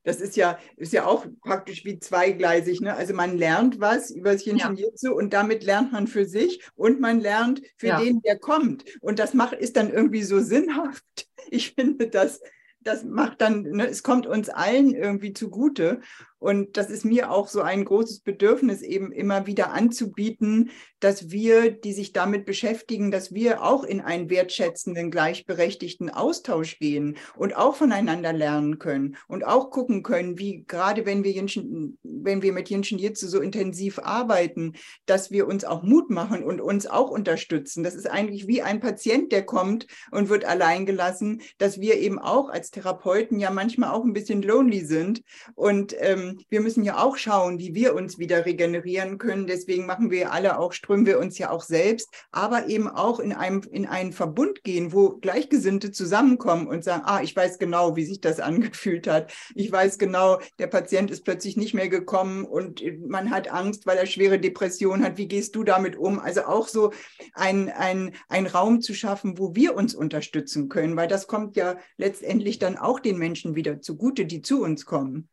Das 0.04 0.20
ist 0.20 0.36
ja, 0.36 0.58
ist 0.76 0.92
ja 0.92 1.06
auch 1.06 1.26
praktisch 1.40 1.84
wie 1.86 1.98
zweigleisig. 1.98 2.82
Ne? 2.82 2.94
Also 2.94 3.14
man 3.14 3.38
lernt 3.38 3.80
was 3.80 4.10
über 4.10 4.32
das 4.32 4.44
Jinshin 4.44 4.76
Jitsu 4.76 5.12
und 5.14 5.32
damit 5.32 5.64
lernt 5.64 5.92
man 5.92 6.06
für 6.06 6.26
sich 6.26 6.62
und 6.74 7.00
man 7.00 7.20
lernt 7.20 7.62
für 7.78 7.88
ja. 7.88 8.00
den, 8.00 8.20
der 8.20 8.38
kommt. 8.38 8.84
Und 9.00 9.18
das 9.18 9.32
macht, 9.32 9.54
ist 9.54 9.76
dann 9.76 9.90
irgendwie 9.90 10.22
so 10.22 10.40
sinnhaft. 10.40 11.04
Ich 11.50 11.74
finde 11.74 12.08
das, 12.08 12.42
das 12.80 13.04
macht 13.04 13.40
dann, 13.40 13.62
ne, 13.62 13.86
es 13.86 14.02
kommt 14.02 14.26
uns 14.26 14.48
allen 14.50 14.94
irgendwie 14.94 15.32
zugute. 15.32 16.00
Und 16.44 16.76
das 16.76 16.90
ist 16.90 17.06
mir 17.06 17.30
auch 17.30 17.48
so 17.48 17.62
ein 17.62 17.86
großes 17.86 18.20
Bedürfnis, 18.20 18.82
eben 18.82 19.12
immer 19.12 19.46
wieder 19.46 19.72
anzubieten, 19.72 20.68
dass 21.00 21.30
wir, 21.30 21.70
die 21.70 21.94
sich 21.94 22.12
damit 22.12 22.44
beschäftigen, 22.44 23.10
dass 23.10 23.32
wir 23.32 23.62
auch 23.62 23.82
in 23.82 24.02
einen 24.02 24.28
wertschätzenden, 24.28 25.10
gleichberechtigten 25.10 26.10
Austausch 26.10 26.78
gehen 26.78 27.16
und 27.34 27.56
auch 27.56 27.76
voneinander 27.76 28.34
lernen 28.34 28.78
können 28.78 29.16
und 29.26 29.46
auch 29.46 29.70
gucken 29.70 30.02
können, 30.02 30.38
wie 30.38 30.66
gerade 30.68 31.06
wenn 31.06 31.24
wir, 31.24 31.32
Jinshin, 31.32 31.96
wenn 32.02 32.42
wir 32.42 32.52
mit 32.52 32.68
Jinshin 32.68 32.98
Jitsu 32.98 33.26
so 33.26 33.40
intensiv 33.40 33.98
arbeiten, 33.98 34.74
dass 35.06 35.30
wir 35.30 35.46
uns 35.46 35.64
auch 35.64 35.82
Mut 35.82 36.10
machen 36.10 36.44
und 36.44 36.60
uns 36.60 36.86
auch 36.86 37.10
unterstützen. 37.10 37.82
Das 37.84 37.94
ist 37.94 38.10
eigentlich 38.10 38.46
wie 38.46 38.60
ein 38.60 38.80
Patient, 38.80 39.32
der 39.32 39.46
kommt 39.46 39.86
und 40.10 40.28
wird 40.28 40.44
allein 40.44 40.84
gelassen, 40.84 41.40
dass 41.56 41.80
wir 41.80 41.98
eben 41.98 42.18
auch 42.18 42.50
als 42.50 42.70
Therapeuten 42.70 43.40
ja 43.40 43.50
manchmal 43.50 43.92
auch 43.92 44.04
ein 44.04 44.12
bisschen 44.12 44.42
lonely 44.42 44.84
sind 44.84 45.22
und 45.54 45.96
ähm, 45.98 46.33
wir 46.48 46.60
müssen 46.60 46.84
ja 46.84 47.02
auch 47.02 47.16
schauen, 47.16 47.58
wie 47.58 47.74
wir 47.74 47.94
uns 47.94 48.18
wieder 48.18 48.46
regenerieren 48.46 49.18
können. 49.18 49.46
Deswegen 49.46 49.86
machen 49.86 50.10
wir 50.10 50.32
alle 50.32 50.58
auch, 50.58 50.72
strömen 50.72 51.06
wir 51.06 51.18
uns 51.18 51.38
ja 51.38 51.50
auch 51.50 51.62
selbst, 51.62 52.08
aber 52.32 52.68
eben 52.68 52.88
auch 52.88 53.20
in, 53.20 53.32
einem, 53.32 53.62
in 53.70 53.86
einen 53.86 54.12
Verbund 54.12 54.64
gehen, 54.64 54.92
wo 54.92 55.16
Gleichgesinnte 55.16 55.92
zusammenkommen 55.92 56.66
und 56.66 56.84
sagen, 56.84 57.02
ah, 57.06 57.20
ich 57.22 57.34
weiß 57.34 57.58
genau, 57.58 57.96
wie 57.96 58.04
sich 58.04 58.20
das 58.20 58.40
angefühlt 58.40 59.06
hat. 59.06 59.32
Ich 59.54 59.70
weiß 59.70 59.98
genau, 59.98 60.40
der 60.58 60.66
Patient 60.66 61.10
ist 61.10 61.24
plötzlich 61.24 61.56
nicht 61.56 61.74
mehr 61.74 61.88
gekommen 61.88 62.44
und 62.44 62.82
man 63.06 63.30
hat 63.30 63.50
Angst, 63.50 63.86
weil 63.86 63.98
er 63.98 64.06
schwere 64.06 64.38
Depression 64.38 65.04
hat. 65.04 65.18
Wie 65.18 65.28
gehst 65.28 65.54
du 65.56 65.64
damit 65.64 65.96
um? 65.96 66.18
Also 66.18 66.42
auch 66.44 66.68
so 66.68 66.92
ein, 67.34 67.70
ein, 67.70 68.14
ein 68.28 68.46
Raum 68.46 68.80
zu 68.80 68.94
schaffen, 68.94 69.38
wo 69.38 69.54
wir 69.54 69.74
uns 69.74 69.94
unterstützen 69.94 70.68
können, 70.68 70.96
weil 70.96 71.08
das 71.08 71.26
kommt 71.26 71.56
ja 71.56 71.76
letztendlich 71.96 72.58
dann 72.58 72.76
auch 72.76 73.00
den 73.00 73.18
Menschen 73.18 73.54
wieder 73.54 73.80
zugute, 73.80 74.26
die 74.26 74.42
zu 74.42 74.62
uns 74.62 74.84
kommen. 74.86 75.28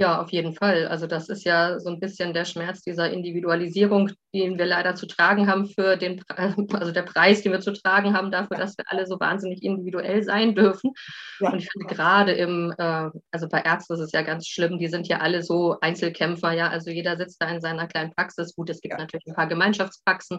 Ja, 0.00 0.22
auf 0.22 0.30
jeden 0.30 0.54
Fall. 0.54 0.86
Also 0.86 1.08
das 1.08 1.28
ist 1.28 1.42
ja 1.42 1.80
so 1.80 1.90
ein 1.90 1.98
bisschen 1.98 2.32
der 2.32 2.44
Schmerz 2.44 2.82
dieser 2.82 3.10
Individualisierung, 3.10 4.12
den 4.32 4.56
wir 4.56 4.64
leider 4.64 4.94
zu 4.94 5.06
tragen 5.06 5.50
haben 5.50 5.66
für 5.66 5.96
den, 5.96 6.22
also 6.72 6.92
der 6.92 7.02
Preis, 7.02 7.42
den 7.42 7.50
wir 7.50 7.58
zu 7.58 7.72
tragen 7.72 8.16
haben 8.16 8.30
dafür, 8.30 8.58
dass 8.58 8.78
wir 8.78 8.84
alle 8.86 9.08
so 9.08 9.18
wahnsinnig 9.18 9.64
individuell 9.64 10.22
sein 10.22 10.54
dürfen. 10.54 10.92
Ja. 11.40 11.50
Und 11.50 11.58
ich 11.58 11.68
finde 11.68 11.92
gerade 11.92 12.30
im, 12.30 12.72
äh, 12.78 13.10
also 13.32 13.48
bei 13.48 13.60
Ärzten 13.62 13.94
ist 13.94 14.00
es 14.00 14.12
ja 14.12 14.22
ganz 14.22 14.46
schlimm, 14.46 14.78
die 14.78 14.86
sind 14.86 15.08
ja 15.08 15.18
alle 15.18 15.42
so 15.42 15.80
Einzelkämpfer, 15.80 16.52
ja, 16.52 16.68
also 16.68 16.90
jeder 16.90 17.16
sitzt 17.16 17.42
da 17.42 17.48
in 17.48 17.60
seiner 17.60 17.88
kleinen 17.88 18.14
Praxis. 18.14 18.54
Gut, 18.54 18.70
es 18.70 18.80
gibt 18.80 18.94
ja. 18.94 18.98
natürlich 18.98 19.26
ein 19.26 19.34
paar 19.34 19.48
Gemeinschaftspraxen 19.48 20.38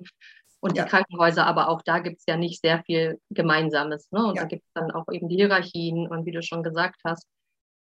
und 0.62 0.78
ja. 0.78 0.86
die 0.86 0.90
Krankenhäuser, 0.90 1.46
aber 1.46 1.68
auch 1.68 1.82
da 1.82 2.00
gibt 2.00 2.20
es 2.20 2.24
ja 2.30 2.38
nicht 2.38 2.62
sehr 2.62 2.82
viel 2.86 3.20
Gemeinsames. 3.30 4.10
Ne? 4.12 4.26
Und 4.26 4.38
da 4.38 4.46
gibt 4.46 4.64
es 4.64 4.72
dann 4.74 4.92
auch 4.92 5.12
eben 5.12 5.28
die 5.28 5.36
Hierarchien 5.36 6.08
und 6.08 6.26
wie 6.26 6.32
du 6.32 6.42
schon 6.42 6.64
gesagt 6.64 7.02
hast, 7.04 7.28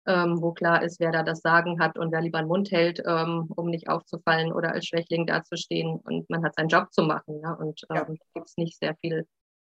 ähm, 0.05 0.41
wo 0.41 0.51
klar 0.51 0.83
ist, 0.83 0.99
wer 0.99 1.11
da 1.11 1.23
das 1.23 1.39
Sagen 1.39 1.79
hat 1.79 1.97
und 1.97 2.11
wer 2.11 2.21
lieber 2.21 2.39
den 2.39 2.47
Mund 2.47 2.71
hält, 2.71 3.01
ähm, 3.05 3.47
um 3.55 3.69
nicht 3.69 3.89
aufzufallen 3.89 4.51
oder 4.51 4.71
als 4.71 4.85
Schwächling 4.87 5.25
dazustehen. 5.25 5.99
Und 5.99 6.29
man 6.29 6.43
hat 6.43 6.55
seinen 6.55 6.69
Job 6.69 6.91
zu 6.91 7.03
machen. 7.03 7.39
Ja? 7.41 7.53
Und 7.53 7.81
ähm, 7.89 7.95
ja. 7.95 8.03
gibt 8.33 8.47
es 8.47 8.57
nicht 8.57 8.77
sehr 8.77 8.95
viel 9.01 9.27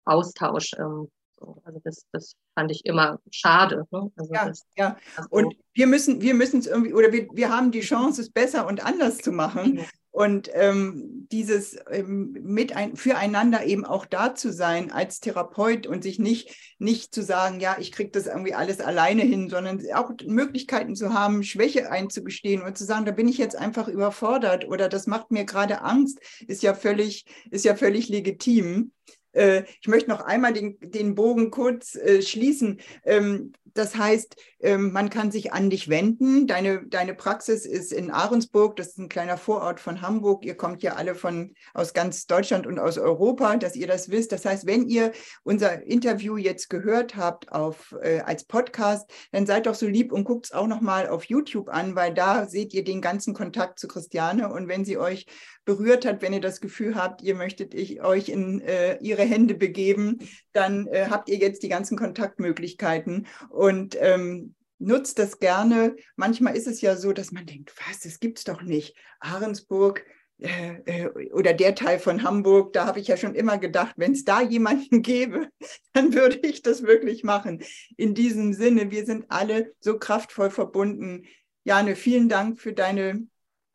Austausch. 0.05 0.71
Ähm, 0.77 1.09
so. 1.45 1.61
Also 1.63 1.79
das, 1.83 2.05
das 2.11 2.35
fand 2.55 2.71
ich 2.71 2.85
immer 2.85 3.19
schade. 3.31 3.85
Ne? 3.91 4.11
Also 4.15 4.33
ja, 4.33 4.45
das, 4.45 4.65
ja. 4.75 4.97
Also 5.15 5.29
und 5.29 5.55
wir 5.73 5.87
müssen 5.87 6.21
wir 6.21 6.33
müssen 6.33 6.59
es 6.59 6.67
irgendwie, 6.67 6.93
oder 6.93 7.11
wir, 7.11 7.27
wir 7.33 7.49
haben 7.49 7.71
die 7.71 7.81
Chance, 7.81 8.21
es 8.21 8.29
besser 8.31 8.67
und 8.67 8.83
anders 8.83 9.17
zu 9.17 9.31
machen. 9.31 9.75
Mhm. 9.75 9.85
Und 10.15 10.49
ähm, 10.53 11.27
dieses 11.29 11.75
ähm, 11.91 12.37
mit 12.41 12.73
ein, 12.73 12.95
füreinander 12.95 13.65
eben 13.65 13.83
auch 13.83 14.05
da 14.05 14.33
zu 14.33 14.53
sein 14.53 14.89
als 14.89 15.19
Therapeut 15.19 15.87
und 15.87 16.03
sich 16.03 16.19
nicht, 16.19 16.55
nicht 16.79 17.13
zu 17.13 17.21
sagen, 17.21 17.59
ja, 17.59 17.75
ich 17.81 17.91
kriege 17.91 18.11
das 18.11 18.25
irgendwie 18.25 18.53
alles 18.53 18.79
alleine 18.79 19.23
hin, 19.23 19.49
sondern 19.49 19.81
auch 19.93 20.11
Möglichkeiten 20.25 20.95
zu 20.95 21.13
haben, 21.13 21.43
Schwäche 21.43 21.91
einzugestehen 21.91 22.61
und 22.61 22.77
zu 22.77 22.85
sagen, 22.85 23.03
da 23.03 23.11
bin 23.11 23.27
ich 23.27 23.37
jetzt 23.37 23.57
einfach 23.57 23.89
überfordert 23.89 24.65
oder 24.69 24.87
das 24.87 25.05
macht 25.05 25.31
mir 25.31 25.43
gerade 25.43 25.81
Angst, 25.81 26.19
ist 26.47 26.63
ja 26.63 26.75
völlig, 26.75 27.25
ist 27.51 27.65
ja 27.65 27.75
völlig 27.75 28.07
legitim. 28.07 28.93
Äh, 29.35 29.63
ich 29.81 29.87
möchte 29.87 30.09
noch 30.09 30.21
einmal 30.21 30.53
den, 30.53 30.77
den 30.81 31.15
Bogen 31.15 31.51
kurz 31.51 31.95
äh, 31.95 32.21
schließen. 32.21 32.79
Ähm, 33.03 33.53
das 33.75 33.97
heißt, 33.97 34.37
ähm, 34.61 34.93
man 34.93 35.09
kann 35.09 35.31
sich 35.31 35.51
an 35.51 35.69
dich 35.69 35.89
wenden. 35.89 36.47
Deine, 36.47 36.87
deine 36.87 37.13
Praxis 37.13 37.65
ist 37.65 37.91
in 37.91 38.09
Ahrensburg, 38.09 38.77
das 38.77 38.87
ist 38.87 38.99
ein 38.99 39.09
kleiner 39.09 39.37
Vorort 39.37 39.81
von 39.81 40.01
Hamburg. 40.01 40.45
Ihr 40.45 40.55
kommt 40.55 40.81
ja 40.81 40.93
alle 40.93 41.13
von, 41.13 41.53
aus 41.73 41.93
ganz 41.93 42.25
Deutschland 42.25 42.65
und 42.65 42.79
aus 42.79 42.97
Europa, 42.97 43.57
dass 43.57 43.75
ihr 43.75 43.85
das 43.85 44.09
wisst. 44.09 44.31
Das 44.31 44.45
heißt, 44.45 44.65
wenn 44.65 44.87
ihr 44.87 45.11
unser 45.43 45.83
Interview 45.83 46.37
jetzt 46.37 46.69
gehört 46.69 47.17
habt 47.17 47.51
auf, 47.51 47.93
äh, 48.01 48.21
als 48.21 48.45
Podcast, 48.45 49.11
dann 49.33 49.45
seid 49.45 49.65
doch 49.65 49.75
so 49.75 49.87
lieb 49.87 50.13
und 50.13 50.23
guckt 50.23 50.45
es 50.45 50.51
auch 50.53 50.67
nochmal 50.67 51.09
auf 51.09 51.25
YouTube 51.25 51.67
an, 51.67 51.95
weil 51.95 52.13
da 52.13 52.47
seht 52.47 52.73
ihr 52.73 52.85
den 52.85 53.01
ganzen 53.01 53.33
Kontakt 53.33 53.77
zu 53.77 53.89
Christiane. 53.89 54.53
Und 54.53 54.69
wenn 54.69 54.85
sie 54.85 54.97
euch 54.97 55.25
berührt 55.65 56.05
hat, 56.05 56.21
wenn 56.21 56.33
ihr 56.33 56.41
das 56.41 56.61
Gefühl 56.61 56.95
habt, 56.95 57.21
ihr 57.21 57.35
möchtet 57.35 57.73
ich, 57.73 58.01
euch 58.01 58.29
in 58.29 58.61
äh, 58.61 58.97
ihre 59.01 59.23
Hände 59.23 59.55
begeben, 59.55 60.19
dann 60.53 60.87
äh, 60.87 61.07
habt 61.09 61.29
ihr 61.29 61.37
jetzt 61.37 61.63
die 61.63 61.69
ganzen 61.69 61.97
Kontaktmöglichkeiten 61.97 63.27
und 63.49 63.97
ähm, 63.99 64.55
nutzt 64.79 65.19
das 65.19 65.39
gerne. 65.39 65.95
Manchmal 66.15 66.55
ist 66.55 66.67
es 66.67 66.81
ja 66.81 66.95
so, 66.95 67.11
dass 67.13 67.31
man 67.31 67.45
denkt, 67.45 67.73
was, 67.87 68.01
das 68.01 68.19
gibt's 68.19 68.43
doch 68.43 68.61
nicht. 68.61 68.95
Ahrensburg, 69.19 70.05
äh, 70.37 70.81
äh, 70.85 71.31
oder 71.31 71.53
der 71.53 71.75
Teil 71.75 71.97
von 71.97 72.23
Hamburg, 72.23 72.73
da 72.73 72.85
habe 72.85 72.99
ich 72.99 73.07
ja 73.07 73.15
schon 73.15 73.35
immer 73.35 73.57
gedacht, 73.57 73.95
wenn 73.97 74.11
es 74.11 74.25
da 74.25 74.41
jemanden 74.41 75.01
gäbe, 75.01 75.47
dann 75.93 76.13
würde 76.13 76.39
ich 76.43 76.61
das 76.61 76.83
wirklich 76.83 77.23
machen. 77.23 77.63
In 77.95 78.13
diesem 78.13 78.53
Sinne, 78.53 78.91
wir 78.91 79.05
sind 79.05 79.25
alle 79.29 79.73
so 79.79 79.97
kraftvoll 79.97 80.49
verbunden. 80.49 81.23
Jane, 81.63 81.95
vielen 81.95 82.29
Dank 82.29 82.59
für 82.59 82.73
deine 82.73 83.25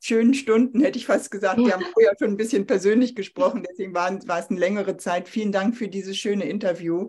schönen 0.00 0.34
Stunden, 0.34 0.80
hätte 0.80 0.98
ich 0.98 1.06
fast 1.06 1.30
gesagt. 1.30 1.58
Wir 1.58 1.72
haben 1.72 1.84
vorher 1.92 2.14
schon 2.18 2.30
ein 2.30 2.36
bisschen 2.36 2.66
persönlich 2.66 3.14
gesprochen, 3.14 3.64
deswegen 3.68 3.94
war, 3.94 4.10
war 4.26 4.38
es 4.38 4.50
eine 4.50 4.58
längere 4.58 4.96
Zeit. 4.96 5.28
Vielen 5.28 5.52
Dank 5.52 5.76
für 5.76 5.88
dieses 5.88 6.16
schöne 6.16 6.44
Interview. 6.44 7.08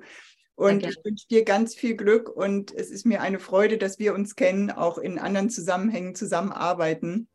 Und 0.56 0.86
ich 0.86 0.96
wünsche 1.04 1.28
dir 1.28 1.44
ganz 1.44 1.74
viel 1.74 1.96
Glück 1.96 2.30
und 2.30 2.72
es 2.72 2.92
ist 2.92 3.06
mir 3.06 3.22
eine 3.22 3.40
Freude, 3.40 3.80
dass 3.80 3.98
wir 3.98 4.14
uns 4.14 4.36
kennen, 4.36 4.70
auch 4.70 5.00
in 5.00 5.18
anderen 5.18 5.50
Zusammenhängen 5.50 6.14
zusammenarbeiten. 6.14 7.28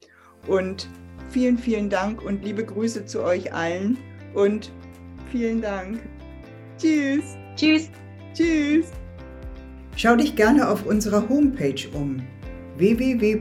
Und 0.46 0.88
vielen, 1.30 1.58
vielen 1.58 1.90
Dank 1.90 2.22
und 2.22 2.44
liebe 2.44 2.64
Grüße 2.64 3.04
zu 3.04 3.24
euch 3.24 3.52
allen 3.52 3.98
und 4.34 4.70
vielen 5.32 5.60
Dank. 5.60 5.98
Tschüss. 6.78 7.24
Tschüss. 7.56 7.90
Tschüss. 8.32 8.86
Schau 9.96 10.14
dich 10.14 10.36
gerne 10.36 10.68
auf 10.68 10.86
unserer 10.86 11.28
Homepage 11.28 11.88
um 11.94 12.22
www 12.76 13.40